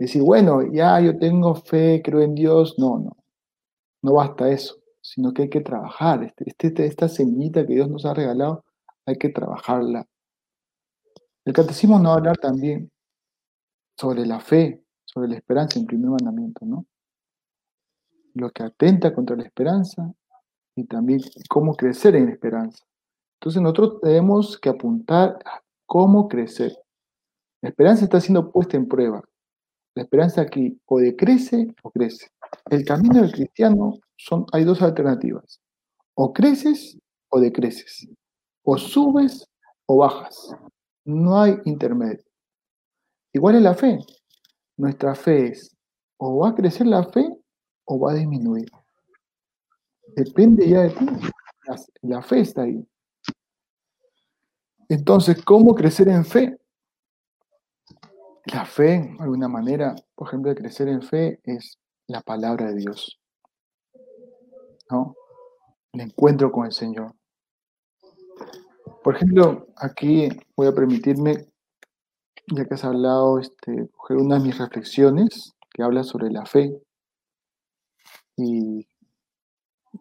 [0.00, 2.78] Decir, bueno, ya yo tengo fe, creo en Dios.
[2.78, 3.18] No, no.
[4.02, 6.24] No basta eso, sino que hay que trabajar.
[6.24, 8.64] Este, este, esta semillita que Dios nos ha regalado,
[9.04, 10.06] hay que trabajarla.
[11.44, 12.90] El catecismo nos va a hablar también
[13.94, 16.86] sobre la fe, sobre la esperanza en primer mandamiento, ¿no?
[18.32, 20.10] Lo que atenta contra la esperanza
[20.76, 22.86] y también cómo crecer en esperanza.
[23.34, 26.74] Entonces nosotros tenemos que apuntar a cómo crecer.
[27.60, 29.22] La esperanza está siendo puesta en prueba.
[30.00, 32.28] La esperanza aquí o decrece o crece.
[32.70, 35.60] El camino del cristiano son, hay dos alternativas.
[36.14, 36.96] O creces
[37.28, 38.08] o decreces.
[38.62, 39.46] O subes
[39.84, 40.56] o bajas.
[41.04, 42.24] No hay intermedio.
[43.34, 43.98] Igual es la fe.
[44.78, 45.76] Nuestra fe es
[46.16, 47.28] o va a crecer la fe
[47.84, 48.70] o va a disminuir.
[50.16, 51.06] Depende ya de ti.
[52.00, 52.82] la fe está ahí.
[54.88, 56.59] Entonces, ¿cómo crecer en fe?
[58.46, 63.20] La fe, alguna manera, por ejemplo, de crecer en fe es la palabra de Dios.
[64.90, 65.14] ¿No?
[65.92, 67.14] El encuentro con el Señor.
[69.02, 71.46] Por ejemplo, aquí voy a permitirme,
[72.48, 76.82] ya que has hablado, este, coger una de mis reflexiones que habla sobre la fe
[78.36, 78.86] y,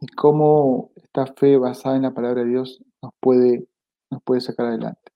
[0.02, 3.68] y cómo esta fe basada en la palabra de Dios nos puede,
[4.10, 5.12] nos puede sacar adelante.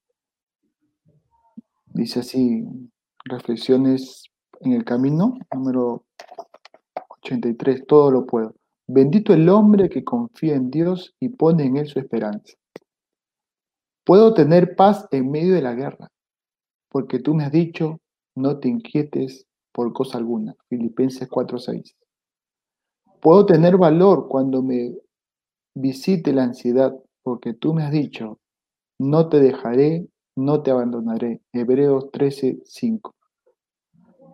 [1.87, 2.65] Dice así,
[3.25, 4.23] Reflexiones
[4.61, 6.05] en el camino, número
[7.23, 8.55] 83, todo lo puedo.
[8.87, 12.53] Bendito el hombre que confía en Dios y pone en él su esperanza.
[14.05, 16.11] Puedo tener paz en medio de la guerra,
[16.89, 18.01] porque tú me has dicho,
[18.35, 20.55] no te inquietes por cosa alguna.
[20.67, 21.95] Filipenses 4:6.
[23.21, 24.93] Puedo tener valor cuando me
[25.75, 28.39] visite la ansiedad, porque tú me has dicho,
[28.99, 31.41] no te dejaré, no te abandonaré.
[31.51, 33.15] Hebreos 13:5.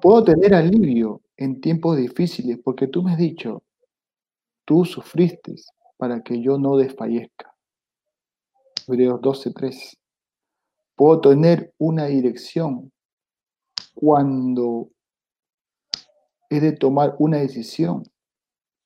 [0.02, 3.64] Puedo tener alivio en tiempos difíciles, porque tú me has dicho,
[4.66, 5.56] tú sufriste
[5.98, 7.54] para que yo no desfallezca.
[8.88, 9.98] Hebreos 12:3.
[10.96, 12.92] Puedo tener una dirección
[13.94, 14.90] cuando
[16.50, 18.04] he de tomar una decisión,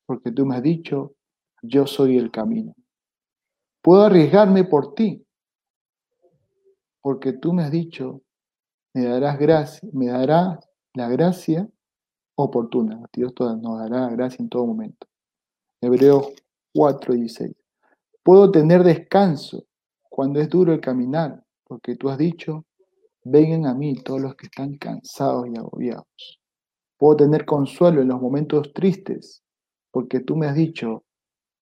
[0.05, 1.13] porque tú me has dicho,
[1.61, 2.75] yo soy el camino.
[3.81, 5.22] Puedo arriesgarme por ti,
[7.03, 8.21] porque tú me has dicho,
[8.93, 10.57] me darás gracia, me dará
[10.93, 11.69] la gracia
[12.35, 13.03] oportuna.
[13.11, 15.05] Dios nos dará gracia en todo momento.
[15.81, 16.31] Hebreos
[16.73, 17.51] 4 16.
[18.23, 19.65] Puedo tener descanso
[20.09, 22.65] cuando es duro el caminar, porque tú has dicho,
[23.25, 26.39] vengan a mí todos los que están cansados y agobiados.
[26.97, 29.43] Puedo tener consuelo en los momentos tristes,
[29.91, 31.03] porque tú me has dicho,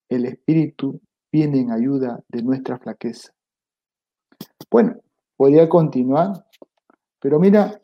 [0.08, 1.02] el Espíritu
[1.32, 3.34] viene en ayuda de nuestra flaqueza.
[4.70, 5.02] Bueno,
[5.42, 6.46] podría continuar,
[7.20, 7.82] pero mira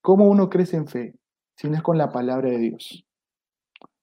[0.00, 1.14] cómo uno crece en fe,
[1.54, 3.04] si no es con la palabra de Dios,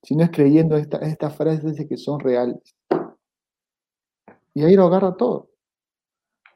[0.03, 2.75] si no es creyendo estas frases que son reales.
[4.53, 5.49] Y ahí lo agarra todo,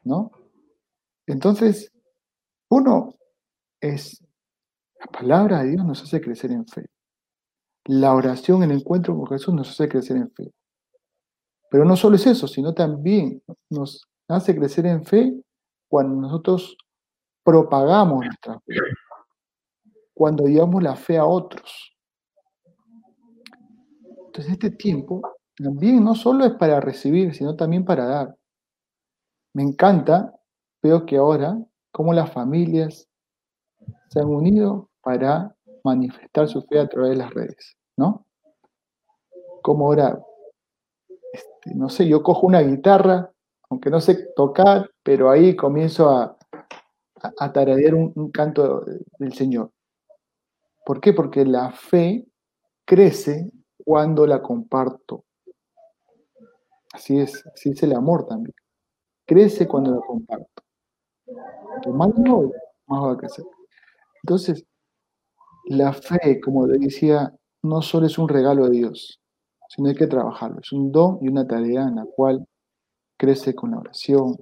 [0.04, 0.30] ¿no?
[1.26, 1.90] Entonces,
[2.68, 3.16] uno
[3.80, 4.24] es,
[5.00, 6.86] la palabra de Dios nos hace crecer en fe.
[7.86, 10.52] La oración, el encuentro con Jesús nos hace crecer en fe.
[11.68, 15.42] Pero no solo es eso, sino también nos hace crecer en fe
[15.92, 16.74] cuando nosotros
[17.44, 18.76] propagamos nuestra fe,
[20.14, 21.94] cuando llevamos la fe a otros.
[24.24, 25.20] Entonces este tiempo
[25.54, 28.34] también no solo es para recibir, sino también para dar.
[29.52, 30.34] Me encanta,
[30.82, 31.58] veo que ahora,
[31.92, 33.06] como las familias
[34.08, 38.24] se han unido para manifestar su fe a través de las redes, ¿no?
[39.60, 40.18] Como ahora
[41.34, 43.31] este, no sé, yo cojo una guitarra,
[43.72, 46.36] aunque no sé tocar, pero ahí comienzo a,
[47.38, 48.84] a, tararear un, canto
[49.18, 49.70] del Señor.
[50.84, 51.14] ¿Por qué?
[51.14, 52.26] Porque la fe
[52.84, 53.50] crece
[53.82, 55.24] cuando la comparto.
[56.92, 58.54] Así es, así es el amor también.
[59.26, 60.62] Crece cuando la comparto.
[61.86, 62.50] no,
[62.88, 63.46] más va a crecer.
[64.22, 64.66] Entonces,
[65.64, 69.18] la fe, como decía, no solo es un regalo de Dios,
[69.70, 70.60] sino hay que trabajarlo.
[70.60, 72.46] Es un don y una tarea en la cual
[73.22, 74.36] crece con la oración,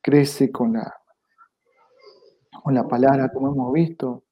[0.00, 0.94] crece con la,
[2.62, 4.22] con la palabra, como hemos visto,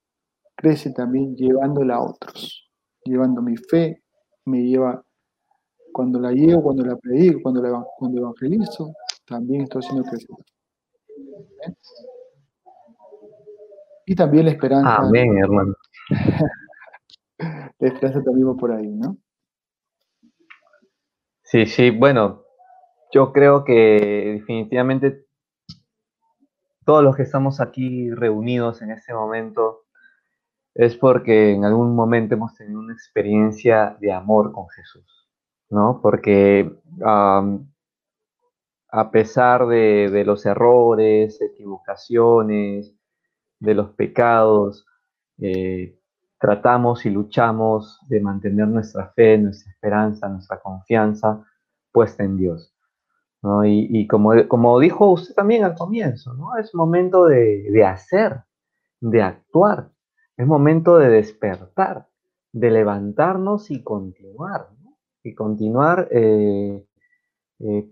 [0.55, 2.71] crece también llevándola a otros,
[3.03, 4.01] llevando mi fe,
[4.45, 5.03] me lleva,
[5.91, 8.93] cuando la llevo, cuando la predico, cuando, la, cuando evangelizo,
[9.25, 10.29] también estoy haciendo crecer.
[11.67, 11.73] ¿Eh?
[14.05, 14.95] Y también la esperanza.
[14.99, 15.75] Amén, hermano.
[17.39, 19.17] la esperanza también va por ahí, ¿no?
[21.43, 22.46] Sí, sí, bueno,
[23.11, 25.25] yo creo que definitivamente
[26.85, 29.83] todos los que estamos aquí reunidos en este momento
[30.73, 35.27] es porque en algún momento hemos tenido una experiencia de amor con Jesús,
[35.69, 35.99] ¿no?
[36.01, 36.71] Porque
[38.89, 42.95] a pesar de, los errores, equivocaciones,
[43.59, 44.85] de los pecados,
[45.39, 45.99] eh,
[46.39, 51.43] tratamos y luchamos de mantener nuestra fe, nuestra esperanza, nuestra confianza
[51.91, 52.76] puesta en Dios.
[53.65, 56.57] Y, como, como, dijo usted también al comienzo, ¿no?
[56.57, 58.43] es momento de, hacer,
[58.99, 59.91] de actuar,
[60.35, 62.07] es momento de despertar,
[62.51, 64.69] de levantarnos y continuar,
[65.23, 66.85] y continuar eh,
[67.59, 67.89] eh,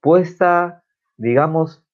[0.00, 0.82] puesta,
[1.16, 1.86] digamos,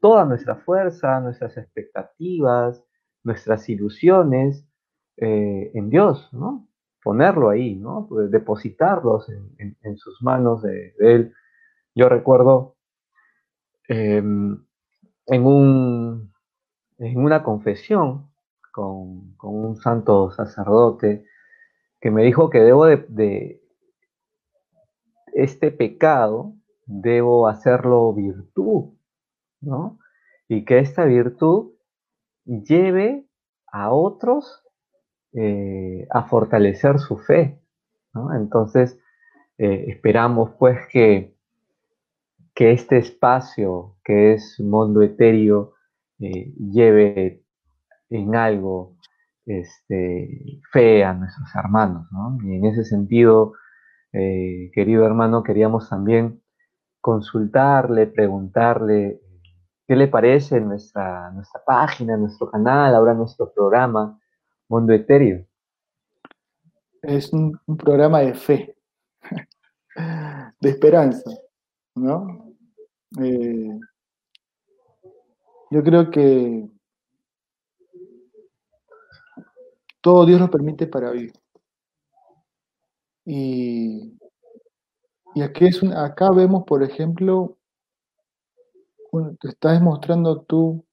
[0.00, 2.82] toda nuestra fuerza, nuestras expectativas,
[3.24, 4.66] nuestras ilusiones
[5.16, 6.68] eh, en Dios, ¿no?
[7.02, 8.06] Ponerlo ahí, ¿no?
[8.08, 11.32] Pues, depositarlos en, sus manos de, Él.
[11.98, 12.76] Yo recuerdo
[13.88, 14.64] em,
[15.26, 16.32] en, un,
[16.98, 18.30] en una confesión
[18.70, 21.24] con, un santo sacerdote
[22.00, 23.60] que me dijo que debo de, de
[25.32, 26.54] este pecado,
[26.86, 28.94] debo hacerlo virtud,
[29.60, 29.98] ¿no?
[30.46, 31.72] Y que esta virtud
[32.44, 33.26] lleve
[33.72, 34.62] a otros
[35.32, 37.60] eh, a fortalecer su fe.
[38.36, 39.00] Entonces,
[39.58, 41.36] eh, esperamos pues que,
[42.58, 45.74] que este espacio que es mundo etéreo
[46.18, 47.44] eh, lleve
[48.10, 48.96] en algo
[49.46, 52.08] este, fe a nuestros hermanos.
[52.42, 53.52] Y en ese sentido,
[54.10, 56.42] querido hermano, queríamos también
[57.00, 59.20] consultarle, preguntarle
[59.88, 64.20] ¿Qué le parece nuestra, nuestra página, nuestro canal, ahora nuestro programa
[64.68, 65.46] Mundo Etéreo?
[67.00, 68.76] Es un, programa de fe,
[70.60, 71.30] de esperanza,
[71.94, 72.47] ¿no?
[73.16, 73.78] Eh,
[75.70, 76.68] yo creo que
[80.00, 81.32] todo Dios lo permite para vivir.
[83.24, 84.18] Y,
[85.42, 87.56] aquí es acá vemos, por ejemplo,
[89.40, 90.84] te estás demostrando tú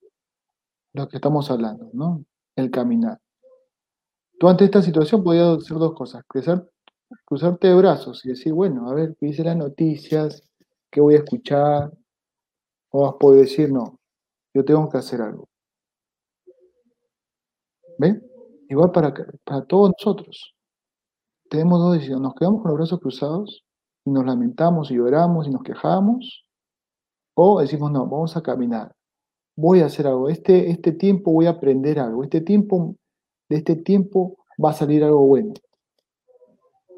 [0.92, 2.24] lo que estamos hablando, ¿no?
[2.54, 3.20] El caminar.
[4.38, 6.24] Tú ante esta situación podías hacer dos cosas,
[7.24, 10.42] cruzarte de brazos y decir, bueno, a ver, ¿qué dice las noticias?
[10.90, 11.90] ¿Qué voy a escuchar?
[12.90, 13.98] O a poder decir, no,
[14.54, 15.48] yo tengo que hacer algo.
[17.98, 18.22] ¿Ven?
[18.68, 19.14] Igual para,
[19.44, 20.54] para todos nosotros.
[21.48, 22.22] Tenemos dos decisiones.
[22.22, 23.64] Nos quedamos con los brazos cruzados
[24.04, 26.44] y nos lamentamos y lloramos y nos quejamos.
[27.34, 28.94] O decimos, no, vamos a caminar.
[29.56, 30.28] Voy a hacer algo.
[30.28, 32.24] Este, este tiempo voy a aprender algo.
[32.24, 32.96] Este tiempo,
[33.48, 35.54] de este tiempo va a salir algo bueno.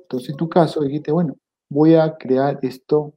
[0.03, 1.34] Entonces, en tu caso, dijiste, bueno,
[1.68, 3.14] voy a crear esto,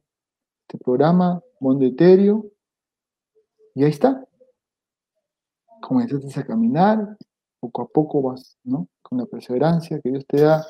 [0.68, 2.44] este programa, Mundo Etéreo,
[3.74, 4.24] y ahí está.
[5.80, 7.16] Comenzaste a caminar,
[7.60, 8.88] poco a poco vas, ¿no?
[9.02, 10.64] Con la perseverancia que Dios te da,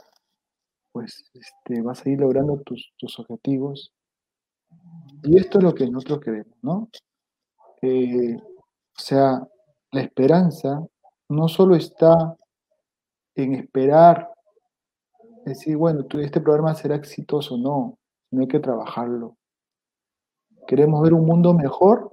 [0.93, 3.93] pues este, vas a ir logrando tus, objetivos.
[5.23, 6.89] Y esto es lo que nosotros queremos, ¿no?
[7.85, 9.43] o sea,
[9.91, 10.87] la esperanza
[11.29, 12.37] no solo está
[13.35, 14.31] en esperar,
[15.45, 17.99] decir, bueno, este programa será exitoso, no,
[18.31, 19.37] no hay que trabajarlo.
[20.67, 22.12] Queremos ver un mundo mejor,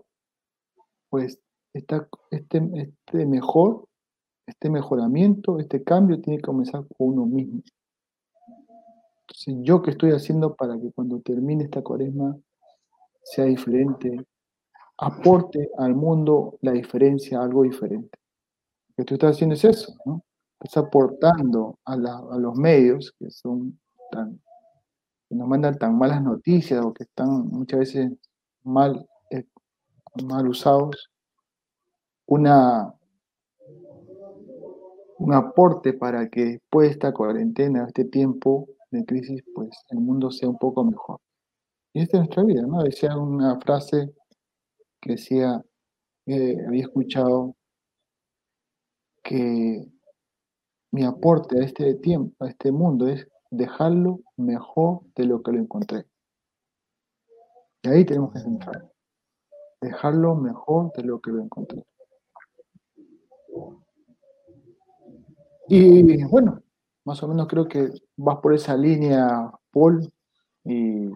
[1.10, 1.40] pues
[1.74, 3.90] este, este mejor
[4.50, 7.62] este mejoramiento, este cambio tiene que comenzar con uno mismo.
[9.22, 12.36] Entonces, ¿yo qué estoy haciendo para que cuando termine esta cuaresma
[13.24, 14.26] sea diferente?
[14.98, 18.18] Aporte al mundo la diferencia, algo diferente.
[18.90, 20.24] Lo que tú estás haciendo es eso, ¿no?
[20.60, 23.80] Estás aportando a, los medios que son
[24.12, 28.12] que nos mandan tan malas noticias o que están muchas veces
[28.64, 29.08] mal,
[30.24, 31.10] mal usados,
[32.26, 32.94] una,
[35.18, 40.32] un aporte para que después de esta cuarentena, este tiempo de crisis, pues el mundo
[40.32, 41.20] sea un poco mejor.
[41.94, 42.84] Y esta es nuestra vida, ¿no?
[42.84, 44.14] Decía una frase
[45.02, 45.64] que decía,
[46.28, 47.56] había escuchado
[49.24, 49.86] que
[50.92, 55.60] mi aporte a este tiempo, a este mundo, es dejarlo mejor de lo que lo
[55.60, 56.06] encontré.
[57.84, 58.90] Y ahí tenemos que centrar.
[59.82, 61.84] Dejarlo mejor de lo que lo encontré.
[65.68, 66.62] Y bueno,
[67.06, 70.12] más o menos creo que vas por esa línea, Paul,
[70.64, 71.10] y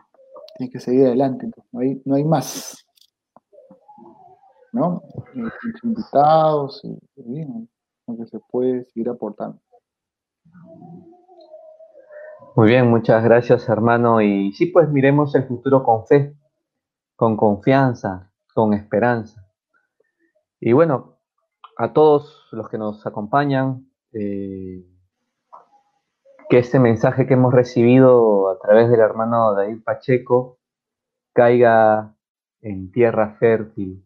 [0.57, 1.49] tienes que seguir adelante.
[1.71, 2.85] No hay, no hay más.
[4.71, 5.03] ¿No?
[5.83, 6.97] invitados, y,
[8.07, 9.59] lo que se puede seguir aportando.
[12.55, 14.21] Muy bien, muchas gracias hermano.
[14.21, 16.35] Y sí, pues miremos el futuro con fe,
[17.15, 19.47] con confianza, con esperanza.
[20.59, 21.17] Y bueno,
[21.77, 24.85] a todos los que nos acompañan, eh,
[26.49, 30.59] que este mensaje que hemos recibido a través del hermano David Pacheco
[31.33, 32.15] caiga
[32.61, 34.05] en tierra fértil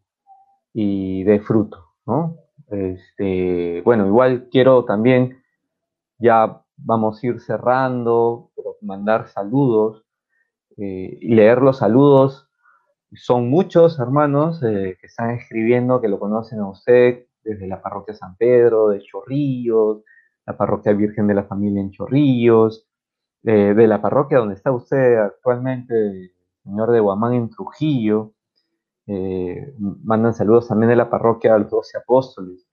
[0.73, 2.37] y de fruto, ¿no?
[2.67, 5.41] Este, bueno, igual quiero también,
[6.19, 10.05] ya vamos a ir cerrando, mandar saludos
[10.77, 12.46] eh, y leer los saludos.
[13.13, 18.13] Son muchos hermanos eh, que están escribiendo, que lo conocen a usted, desde la parroquia
[18.13, 20.03] San Pedro, de Chorrillos,
[20.45, 22.85] la parroquia Virgen de la Familia en Chorrillos,
[23.43, 26.33] eh, de la parroquia donde está usted actualmente,
[26.63, 28.33] señor de Guamán en Trujillo.
[29.05, 32.67] Eh, mandan saludos también de la parroquia de los Doce Apóstoles.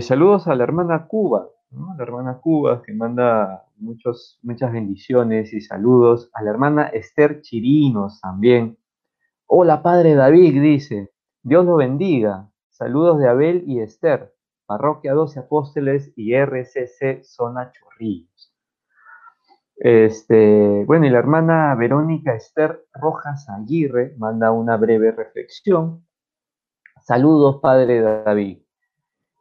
[0.00, 6.30] Saludos a la hermana Cuba, la hermana Cuba que manda muchos, muchas bendiciones y saludos.
[6.34, 8.76] A la hermana Esther Chirinos también.
[9.52, 11.10] Hola, padre David, dice.
[11.42, 12.48] Dios lo bendiga.
[12.68, 14.32] Saludos de Abel y Esther,
[14.64, 18.54] Parroquia 12 Apóstoles y RCC Zona Chorrillos.
[19.74, 26.06] Este, bueno, y la hermana Verónica Esther Rojas Aguirre manda una breve reflexión.
[27.02, 28.58] Saludos, Padre David.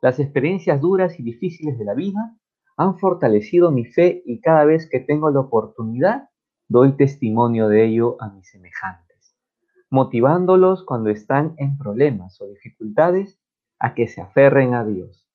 [0.01, 2.35] Las experiencias duras y difíciles de la vida
[2.77, 6.29] han fortalecido mi fe y cada vez que tengo la oportunidad
[6.67, 9.08] doy testimonio de ello a mis semejantes
[9.89, 13.39] motivándolos cuando están en problemas o dificultades
[13.79, 15.27] a que se aferren a Dios,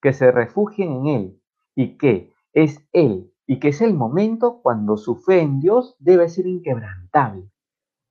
[0.00, 1.42] que se refugien en Él
[1.74, 6.28] y que es Él y que es el momento cuando su fe en Dios debe
[6.28, 7.50] ser inquebrantable.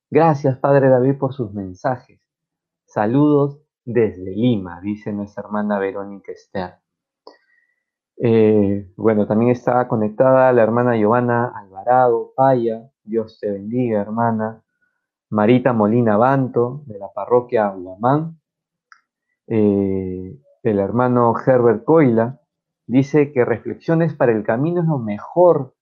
[0.09, 2.21] Gracias, Padre David, por sus mensajes.
[2.85, 6.75] Saludos desde Lima, dice nuestra hermana Verónica Esther.
[8.17, 12.89] Eh, bueno, también está conectada la hermana Giovanna Alvarado Paya.
[13.03, 14.63] Dios te bendiga, hermana.
[15.29, 18.39] Marita Molina Banto, de la parroquia Huamán.
[19.47, 22.39] Eh, el hermano Herbert Coila
[22.85, 25.75] dice que reflexiones para el camino es lo mejor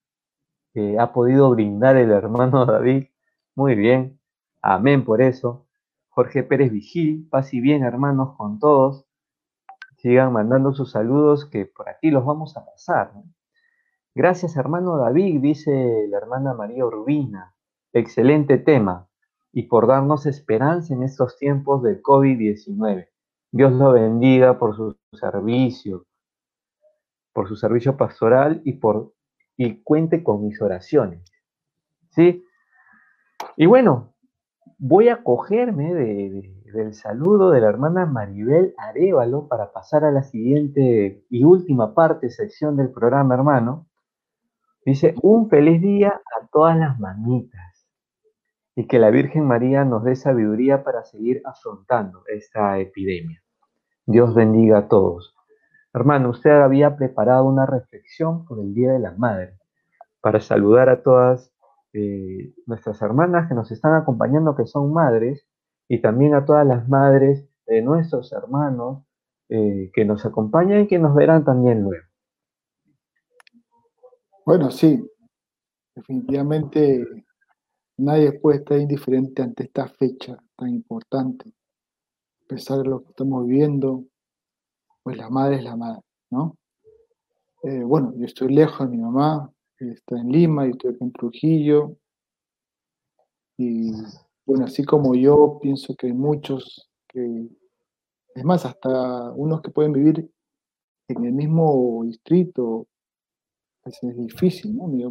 [0.74, 3.08] que ha podido brindar el hermano David.
[3.56, 4.20] Muy bien.
[4.62, 5.68] Amén por eso.
[6.10, 9.06] Jorge Pérez Vigil, paz y bien, hermanos, con todos.
[9.98, 13.12] Sigan mandando sus saludos que por aquí los vamos a pasar.
[14.16, 17.56] Gracias, hermano David, dice la hermana María Urbina.
[17.94, 19.10] Excelente tema
[19.54, 23.08] y por darnos esperanza en estos tiempos del COVID-19.
[23.52, 26.08] Dios lo bendiga por su servicio,
[27.32, 29.14] por su servicio pastoral y por
[29.56, 31.24] y cuente con mis oraciones.
[32.10, 32.44] ¿Sí?
[33.56, 34.16] Y bueno,
[34.80, 40.24] voy a cogerme de, del saludo de la hermana Maribel Arevalo para pasar a la
[40.24, 43.88] siguiente y última parte, sección del programa, hermano.
[44.84, 47.73] Dice, un feliz día a todas las mamitas
[48.76, 53.42] y que la Virgen María nos dé sabiduría para seguir afrontando esta epidemia.
[54.06, 55.36] Dios bendiga a todos.
[55.94, 59.60] Hermano, usted había preparado una reflexión por el Día de la Madre
[60.22, 61.54] para saludar a todas
[61.94, 65.48] eh, nuestras hermanas que nos están acompañando, que son madres,
[65.88, 69.04] y también a todas las madres de nuestros hermanos
[69.50, 72.06] eh, que nos acompañan y que nos verán también luego.
[74.46, 75.08] Bueno, sí,
[75.96, 77.06] definitivamente
[78.04, 81.50] nadie puede estar indiferente ante esta fecha tan importante.
[81.50, 84.06] A pesar de lo que estamos viviendo,
[85.04, 86.58] pues la madre es la madre, ¿no?
[87.64, 91.98] Eh, bueno, yo estoy lejos de mi mamá, está en Lima, y estoy en Trujillo,
[93.58, 93.92] y
[94.46, 97.48] bueno, así como yo, pienso que hay muchos que,
[98.36, 100.30] es más, hasta unos que pueden vivir
[101.08, 102.88] en el mismo distrito,
[103.86, 104.88] es difícil, ¿no?
[104.88, 105.06] Me,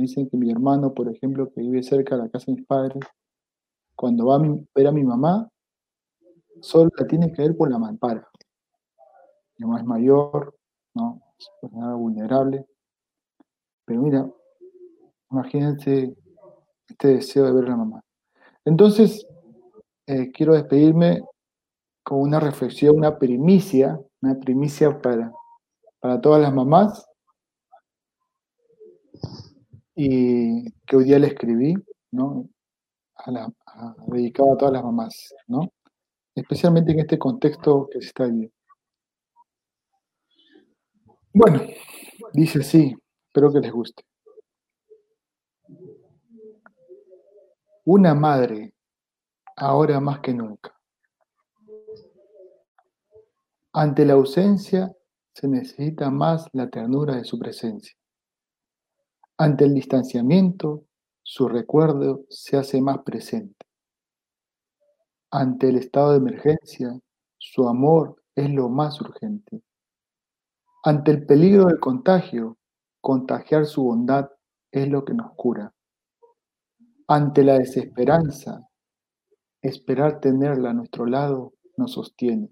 [0.00, 3.02] dicen que mi hermano, por ejemplo, que vive cerca de la casa de mis padres,
[3.96, 5.48] cuando va a ver a mi mamá,
[6.60, 8.28] solo la tiene que ver por la mampara.
[9.56, 10.54] Mi mamá es mayor,
[10.94, 11.22] ¿no?
[11.38, 12.66] Es vulnerable.
[13.86, 14.30] Pero mira,
[15.30, 16.14] imagínense
[16.88, 18.00] este deseo de ver a la mamá.
[18.64, 19.26] Entonces,
[20.06, 21.22] eh, quiero despedirme
[22.02, 25.32] con una reflexión, una primicia, una primicia para,
[26.00, 27.06] para todas las mamás
[29.94, 31.74] y que hoy día le escribí,
[32.10, 32.48] ¿no?
[33.16, 33.52] A la,
[34.08, 35.72] dedicado a todas las mamás, ¿no?
[36.34, 38.54] Especialmente en este contexto que se está viviendo.
[41.32, 41.60] Bueno,
[42.32, 42.94] dice así,
[43.26, 44.04] espero que les guste.
[47.84, 48.72] Una madre,
[49.56, 50.74] ahora más que nunca.
[53.72, 54.92] Ante la ausencia
[55.34, 57.94] se necesita más la ternura de su presencia.
[59.36, 60.84] Ante el distanciamiento,
[61.24, 63.66] su recuerdo se hace más presente.
[65.30, 67.00] Ante el estado de emergencia,
[67.36, 69.62] su amor es lo más urgente.
[70.84, 72.58] Ante el peligro del contagio,
[73.00, 74.30] contagiar su bondad
[74.70, 75.74] es lo que nos cura.
[77.08, 78.68] Ante la desesperanza,
[79.60, 82.50] esperar tenerla a nuestro lado nos sostiene.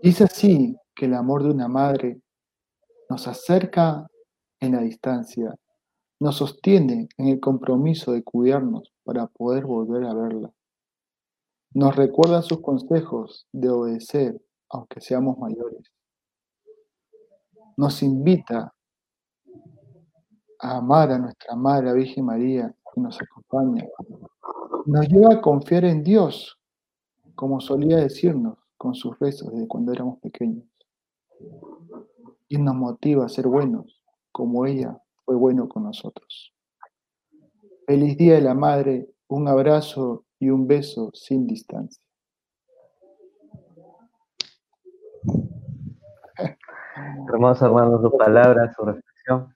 [0.00, 2.22] Y es así que el amor de una madre
[3.10, 4.09] nos acerca
[4.60, 5.54] en la distancia,
[6.20, 10.52] nos sostiene en el compromiso de cuidarnos para poder volver a verla.
[11.72, 14.40] Nos recuerda sus consejos de obedecer
[14.70, 15.92] aunque seamos mayores.
[17.76, 18.72] Nos invita
[20.60, 23.86] a amar a nuestra Madre, Virgen María, que nos acompaña.
[24.86, 26.58] Nos lleva a confiar en Dios,
[27.34, 30.64] como solía decirnos con sus rezos desde cuando éramos pequeños.
[32.48, 33.99] Y nos motiva a ser buenos,
[34.32, 36.54] como ella fue bueno con nosotros.
[37.86, 42.02] Feliz Día de la Madre, un abrazo y un beso sin distancia.
[47.32, 49.54] Hermoso hermano, su palabra, su reflexión.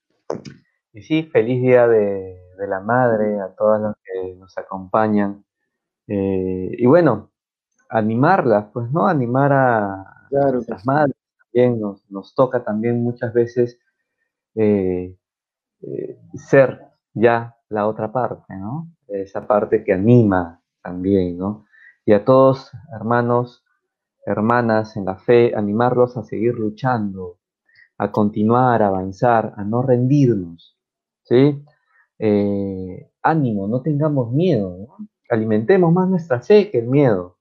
[0.93, 5.45] Y sí, feliz día de, la madre, a todas las que nos acompañan.
[6.07, 7.33] Eh, y bueno,
[7.89, 9.09] animarlas, pues, ¿no?
[9.09, 13.79] Animar a, las madres también, nos, toca también muchas veces
[14.55, 15.17] eh,
[15.83, 16.81] eh, ser
[17.13, 18.89] ya la otra parte, ¿no?
[19.09, 21.67] Esa parte que anima también, ¿no?
[22.05, 23.65] Y a todos, hermanos,
[24.27, 27.39] hermanas en la fe, animarlos a seguir luchando,
[27.99, 30.79] a continuar, a avanzar, a no rendirnos,
[31.23, 31.65] ¿sí?
[32.19, 34.97] Eh, ánimo, no tengamos miedo,
[35.31, 37.39] alimentemos más nuestra fe que el miedo.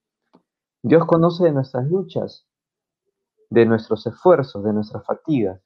[0.81, 2.47] Dios conoce de nuestras luchas,
[3.49, 5.61] de nuestros esfuerzos, de nuestras fatigas.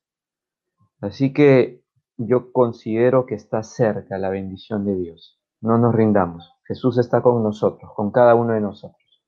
[1.01, 1.83] Así que
[2.17, 5.39] yo considero que está cerca la bendición de Dios.
[5.61, 6.53] No nos rindamos.
[6.67, 9.23] Jesús está con nosotros, con cada uno de nosotros.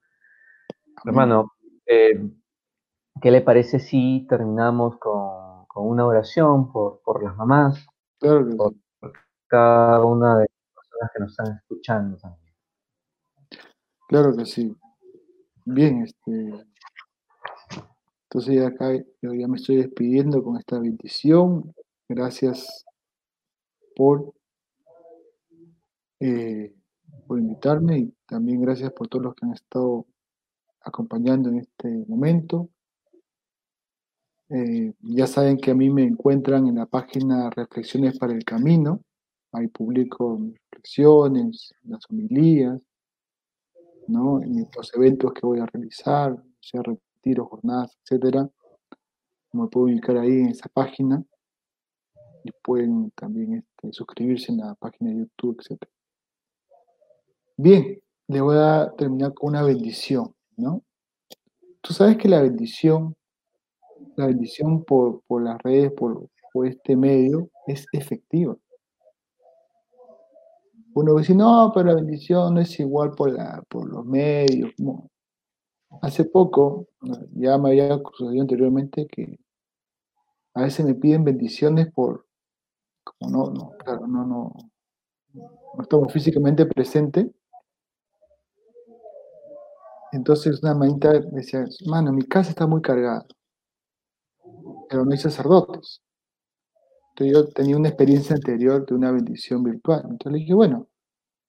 [1.06, 1.54] Hermano,
[1.86, 2.30] eh,
[3.22, 7.86] ¿qué le parece si terminamos con, una oración por, las mamás?
[8.20, 8.74] por,
[9.48, 12.54] cada una de las personas que nos están escuchando también.
[14.08, 14.76] Claro que sí.
[15.66, 16.66] Bien, este,
[18.32, 21.74] entonces ya acá yo ya me estoy despidiendo con esta bendición.
[22.08, 22.86] Gracias
[23.96, 24.36] por,
[26.20, 26.72] eh,
[27.26, 30.06] por invitarme y también gracias por todos los que han estado
[30.82, 32.70] acompañando en este momento.
[34.50, 39.02] Eh, ya saben que a mí me encuentran en la página Reflexiones para el Camino.
[39.54, 42.80] Ahí publico mis reflexiones, las homilías,
[44.08, 44.40] ¿no?
[44.76, 46.36] Los eventos que voy a realizar,
[47.20, 48.50] retiro, jornadas, etcétera.
[49.52, 51.24] Me puedo ubicar ahí en esa página
[52.44, 55.92] y pueden también este, suscribirse en la página de YouTube, etcétera.
[57.58, 60.84] Bien, le voy a terminar con una bendición, ¿no?
[61.82, 63.16] Tú sabes que la bendición,
[64.16, 66.30] la bendición por, las redes, por,
[66.66, 68.56] este medio, es efectiva.
[70.94, 74.74] Uno dice, no, pero la bendición no es igual por, la, por los medios.
[76.02, 76.88] Hace poco,
[77.34, 79.40] ya me había sucedido anteriormente que
[80.54, 82.26] a veces me piden bendiciones por,
[83.04, 84.54] como no, no, claro, no, no,
[85.34, 87.28] no estamos físicamente presentes,
[90.12, 93.26] entonces una manita decía, mano, mi casa está muy cargada,
[94.90, 96.02] pero no hay sacerdotes.
[97.12, 100.02] Entonces yo tenía una experiencia anterior de una bendición virtual.
[100.04, 100.88] Entonces le dije, bueno,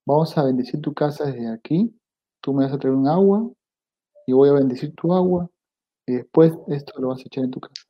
[0.06, 1.94] vamos a bendecir tu casa desde aquí,
[2.40, 3.50] tú me vas a traer un agua
[4.30, 5.50] y voy a bendecir tu agua
[6.06, 7.84] y después esto lo vas a echar en tu casa.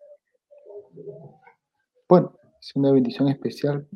[2.08, 3.86] Bueno, es una bendición especial.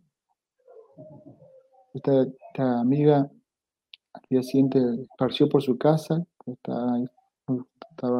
[1.95, 3.31] Esta, esta amiga
[4.13, 6.97] al día siguiente esparció por su casa estaba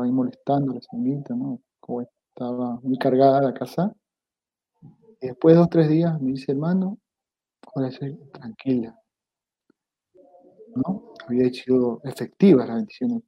[0.05, 1.61] ahí, molestando a la señorita, ¿no?
[1.81, 3.95] Como estaba muy cargada la casa.
[5.21, 6.99] Y después de dos o tres días me dice, hermano,
[7.75, 8.99] ahora estoy tranquila.
[10.77, 11.13] ¿No?
[11.29, 13.23] Había sido efectiva la bendición,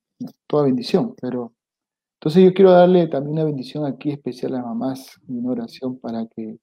[0.47, 1.53] toda bendición, pero
[2.14, 6.27] entonces yo quiero darle también una bendición aquí especial a las mamás una oración para
[6.27, 6.59] que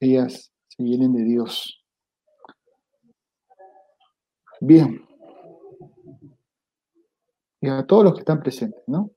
[0.00, 1.84] ellas se llenen de Dios.
[4.60, 5.06] Bien,
[7.62, 9.10] y a todos los que están presentes, ¿no?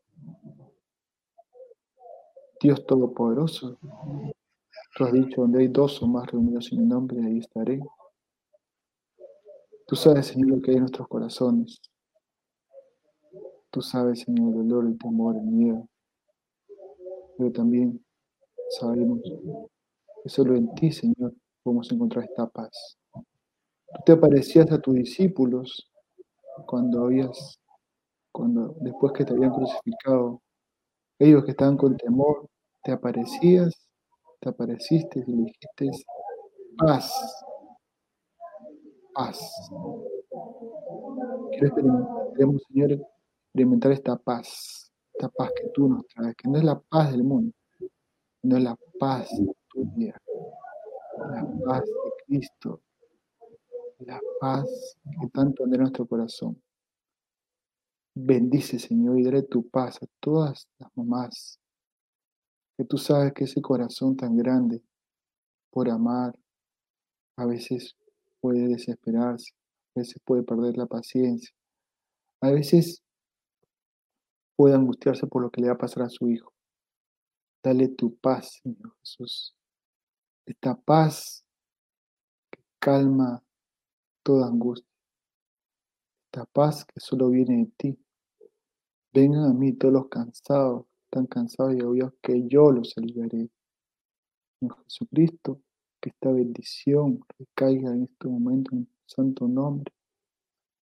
[2.61, 3.77] Dios Todopoderoso,
[4.95, 7.79] tú has dicho, donde hay dos o más reunidos en mi nombre, ahí estaré.
[9.87, 11.81] Tú sabes, Señor, lo que hay en nuestros corazones.
[13.73, 15.87] Tú sabes, Señor, el dolor, el temor, el miedo.
[17.35, 18.05] Pero también
[18.79, 19.19] sabemos
[20.23, 22.99] que solo en ti, Señor, podemos encontrar esta paz.
[23.11, 25.89] Tú te aparecías a tus discípulos
[26.67, 27.59] cuando habías
[28.31, 30.41] cuando después que te habían crucificado,
[31.19, 32.47] ellos que estaban con temor,
[32.83, 33.73] te aparecías,
[34.39, 36.05] te apareciste y le dijiste,
[36.77, 37.11] paz,
[39.15, 39.39] paz.
[41.51, 43.12] Queremos, Señor,
[43.53, 47.23] experimentar esta paz, esta paz que tú nos traes, que no es la paz del
[47.23, 47.53] mundo,
[48.41, 49.29] no es la paz
[49.67, 50.19] tuya,
[51.19, 52.81] la paz de Cristo,
[53.99, 56.59] la paz que tanto anhela nuestro corazón.
[58.15, 61.59] Bendice, Señor, y dale tu paz a todas las mamás,
[62.75, 64.81] que tú sabes que ese corazón tan grande
[65.69, 66.33] por amar
[67.37, 67.95] a veces
[68.41, 69.53] puede desesperarse,
[69.95, 71.53] a veces puede perder la paciencia,
[72.41, 73.02] a veces
[74.63, 76.53] puede angustiarse por lo que le va a pasar a su hijo.
[77.61, 79.53] Dale tu paz, Señor Jesús.
[80.45, 81.45] Esta paz
[82.49, 83.43] que calma
[84.23, 84.87] toda angustia.
[86.27, 87.99] Esta paz que solo viene de ti.
[89.13, 93.49] Vengan a mí todos los cansados, tan cansados y agobiados, que yo los aliviaré.
[94.61, 95.59] En Jesucristo,
[95.99, 99.93] que esta bendición recaiga en este momento en tu santo nombre.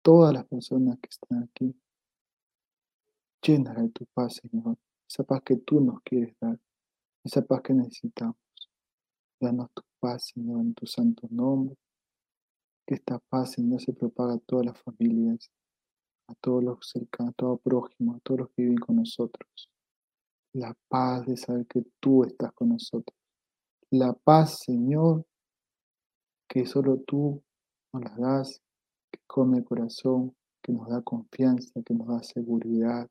[0.01, 1.73] Todas las personas que están aquí,
[3.41, 4.77] llenas de tu paz, Señor.
[5.07, 6.59] Esa paz que tú nos quieres dar,
[7.23, 8.35] esa paz que necesitamos.
[9.39, 11.75] Danos tu paz, Señor, en tu santo nombre.
[12.85, 15.51] Que esta paz, Señor, se propaga a todas las familias,
[16.27, 19.69] a todos los cercanos, a todo prójimo, a todos los que viven con nosotros.
[20.53, 23.15] La paz de saber que tú estás con nosotros.
[23.91, 25.25] La paz, Señor,
[26.47, 27.41] que solo tú
[27.93, 28.61] nos la das,
[29.11, 33.09] que come el corazón, que nos da confianza, que nos da seguridad,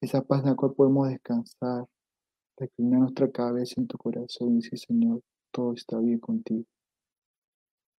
[0.00, 1.86] esa paz en la cual podemos descansar,
[2.56, 6.64] reclinar nuestra cabeza en tu corazón y decir, Señor, todo está bien contigo.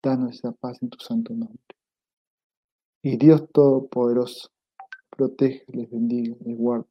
[0.02, 1.60] Danos esa paz en tu santo nombre.
[3.02, 4.50] Y Dios Todopoderoso,
[5.10, 6.90] protege, les bendiga, les guarde,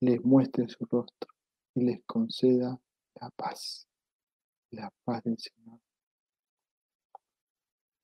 [0.00, 1.32] les muestre su rostro
[1.74, 2.78] y les conceda
[3.20, 3.86] la paz,
[4.70, 5.80] la paz del Señor.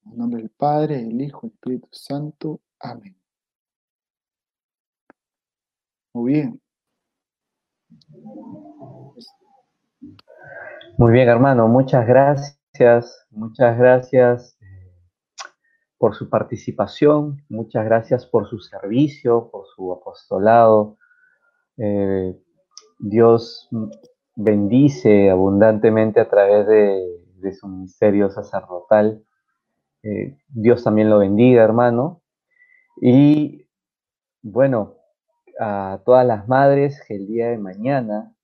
[0.04, 2.60] En nombre del Padre, del Hijo, del Espíritu Santo.
[2.80, 3.21] Amén.
[6.14, 6.60] Muy bien.
[10.98, 11.68] Muy bien, hermano.
[11.68, 13.26] Muchas gracias.
[13.30, 14.92] Muchas gracias eh,
[15.98, 17.42] por su participación.
[17.48, 20.98] Muchas gracias por su servicio, por su apostolado.
[21.78, 22.38] Eh,
[22.98, 23.68] Dios
[24.36, 29.24] bendice abundantemente a través de, su ministerio sacerdotal
[30.04, 32.22] eh, Dios también lo bendiga, hermano.
[33.00, 33.66] Y
[34.42, 34.96] bueno,
[35.62, 38.34] a todas las madres que el día de mañana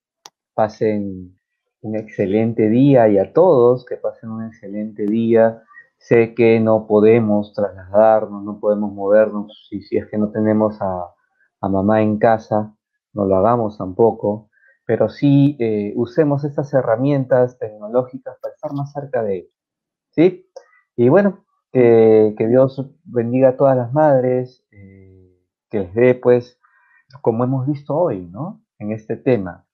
[0.53, 1.37] pasen
[1.81, 5.61] un excelente día y a todos que pasen un excelente día.
[5.97, 11.13] Sé que no podemos trasladarnos, no podemos movernos y si es que no tenemos a,
[11.61, 12.73] mamá en casa,
[13.11, 14.49] no lo hagamos tampoco,
[14.85, 19.53] pero sí eh, usemos estas herramientas tecnológicas para estar más cerca de ellos.
[20.11, 20.49] ¿Sí?
[20.95, 21.43] Y bueno,
[21.73, 25.37] que Dios bendiga a todas las madres, eh,
[25.69, 26.58] que les dé, pues,
[27.21, 28.61] como hemos visto hoy, ¿no?
[28.77, 29.65] En este tema,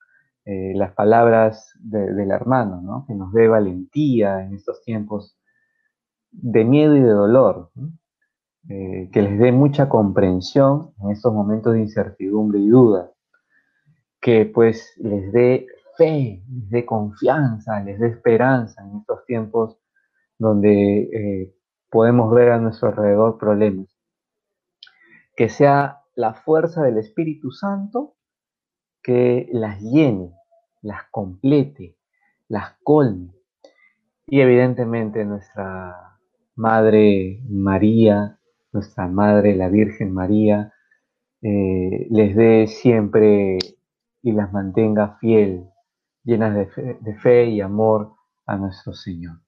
[0.44, 3.04] eh, las palabras del hermano, ¿no?
[3.06, 5.38] Que nos dé valentía en estos tiempos
[6.30, 7.70] de miedo y de dolor,
[8.68, 13.12] eh, que les dé mucha comprensión en estos momentos de incertidumbre y duda,
[14.20, 15.66] que pues les dé
[15.96, 19.78] fe, les dé confianza, les dé esperanza en estos tiempos
[20.38, 21.54] donde
[21.90, 23.88] podemos ver a nuestro alrededor problemas.
[25.34, 28.16] Que sea la fuerza del Espíritu Santo
[29.02, 30.32] que las llene,
[30.82, 31.96] las complete,
[32.48, 33.32] las colme.
[34.26, 36.18] Y evidentemente nuestra
[36.56, 38.40] Madre María,
[38.72, 40.72] nuestra Madre la Virgen María,
[41.42, 43.58] eh, les dé siempre
[44.22, 45.68] y las mantenga fiel,
[46.24, 48.14] llenas de fe y amor
[48.46, 49.40] a nuestro Señor.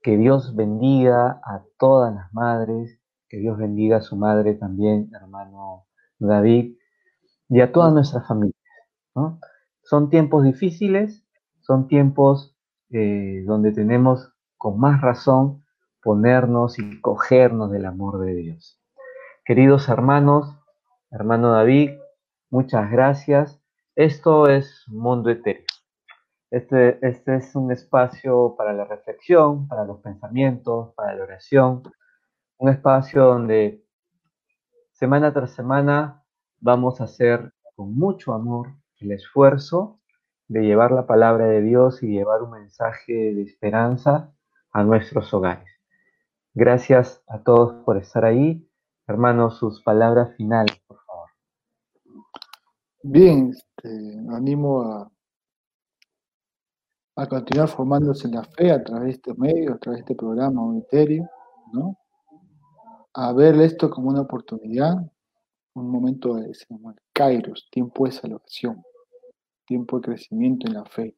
[0.00, 2.95] Que Dios bendiga a todas las madres,
[3.28, 5.86] que Dios bendiga a su madre también, hermano
[6.18, 6.76] David,
[7.48, 8.54] y a todas nuestras familias.
[9.82, 11.24] Son tiempos difíciles,
[11.60, 12.56] son tiempos
[12.90, 15.64] eh, donde tenemos con más razón
[16.02, 18.80] ponernos y cogernos del amor de Dios.
[19.44, 20.56] Queridos hermanos,
[21.10, 21.90] hermano David,
[22.50, 23.60] muchas gracias.
[23.94, 25.64] Esto es Mundo Etéreo.
[26.50, 31.82] Este, este, es un espacio para la reflexión, para los pensamientos, para la oración,
[32.58, 33.84] un espacio donde
[34.92, 36.24] semana tras semana
[36.60, 40.00] vamos a hacer con mucho amor el esfuerzo
[40.48, 44.32] de llevar la palabra de Dios y llevar un mensaje de esperanza
[44.72, 45.68] a nuestros hogares.
[46.54, 48.66] Gracias a todos por estar ahí.
[49.06, 51.30] Hermanos, sus palabras finales, por favor.
[53.02, 55.10] Bien, este, animo a
[57.16, 60.14] a continuar formándose en la fe a través de estos medios, a través de este
[60.14, 61.26] programa unitario,
[61.72, 61.96] ¿no?
[63.18, 64.94] A ver esto como una oportunidad,
[65.74, 66.66] un momento de se
[67.14, 68.82] kairos, tiempo de salvación,
[69.64, 71.16] tiempo de crecimiento en la fe,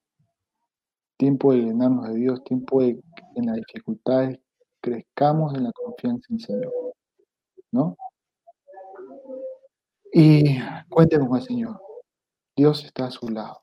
[1.16, 3.03] tiempo de llenarnos de Dios, tiempo de
[3.34, 4.38] en las dificultades
[4.80, 6.72] crezcamos en la confianza en el Señor,
[7.72, 7.96] ¿no?
[10.12, 10.57] Y
[10.88, 11.80] cuenten con el Señor.
[12.55, 13.61] Dios está a su lado.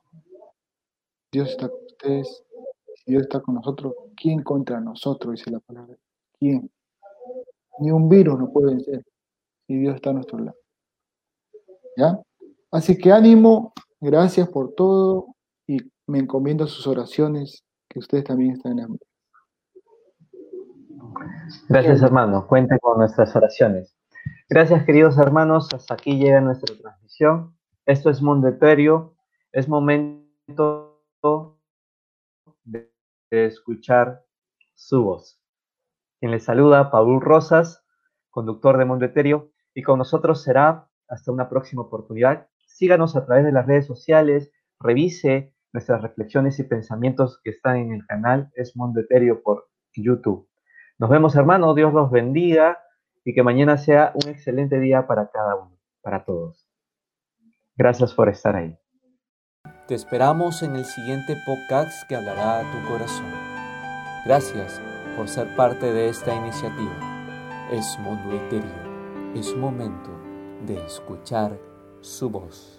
[1.31, 2.43] Dios está con ustedes.
[2.97, 5.35] Si Dios está con nosotros, ¿quién contra nosotros?
[5.35, 5.95] Dice la palabra.
[6.37, 6.69] ¿Quién?
[7.79, 9.03] Ni un virus nos puede vencer
[9.67, 10.57] si Dios está a nuestro lado.
[11.97, 12.19] ¿Ya?
[12.71, 15.35] Así que ánimo, gracias por todo
[15.67, 19.05] y me encomiendo a sus oraciones, que ustedes también están en hambre.
[21.69, 22.47] Gracias, hermano.
[22.47, 23.95] Cuenten con nuestras oraciones.
[24.49, 25.69] Gracias, queridos hermanos.
[25.73, 27.55] Hasta aquí llega nuestra transmisión.
[27.85, 29.15] Esto es Mundo Etéreo.
[29.51, 31.01] Es momento
[32.63, 32.91] de,
[33.31, 34.23] escuchar
[34.73, 35.39] su voz.
[36.25, 37.85] Quien les saluda, Paul Rosas,
[38.31, 42.47] conductor de Mundo Etéreo, y con nosotros será hasta una próxima oportunidad.
[42.65, 47.93] Síganos a través de las redes sociales, revise nuestras reflexiones y pensamientos que están en
[47.93, 50.49] el canal Es Mundo Etéreo por YouTube.
[50.97, 52.79] Nos vemos, hermanos, Dios los bendiga
[53.23, 56.67] y que mañana sea un excelente día para cada uno, para todos.
[57.75, 58.75] Gracias por estar ahí.
[59.87, 63.31] Te esperamos en el siguiente podcast que hablará a tu corazón.
[64.25, 64.81] Gracias
[65.15, 67.69] por ser parte de esta iniciativa.
[67.71, 69.33] Es Mundo Etéreo.
[69.35, 70.11] Es momento
[70.65, 71.57] de escuchar
[72.01, 72.74] su voz.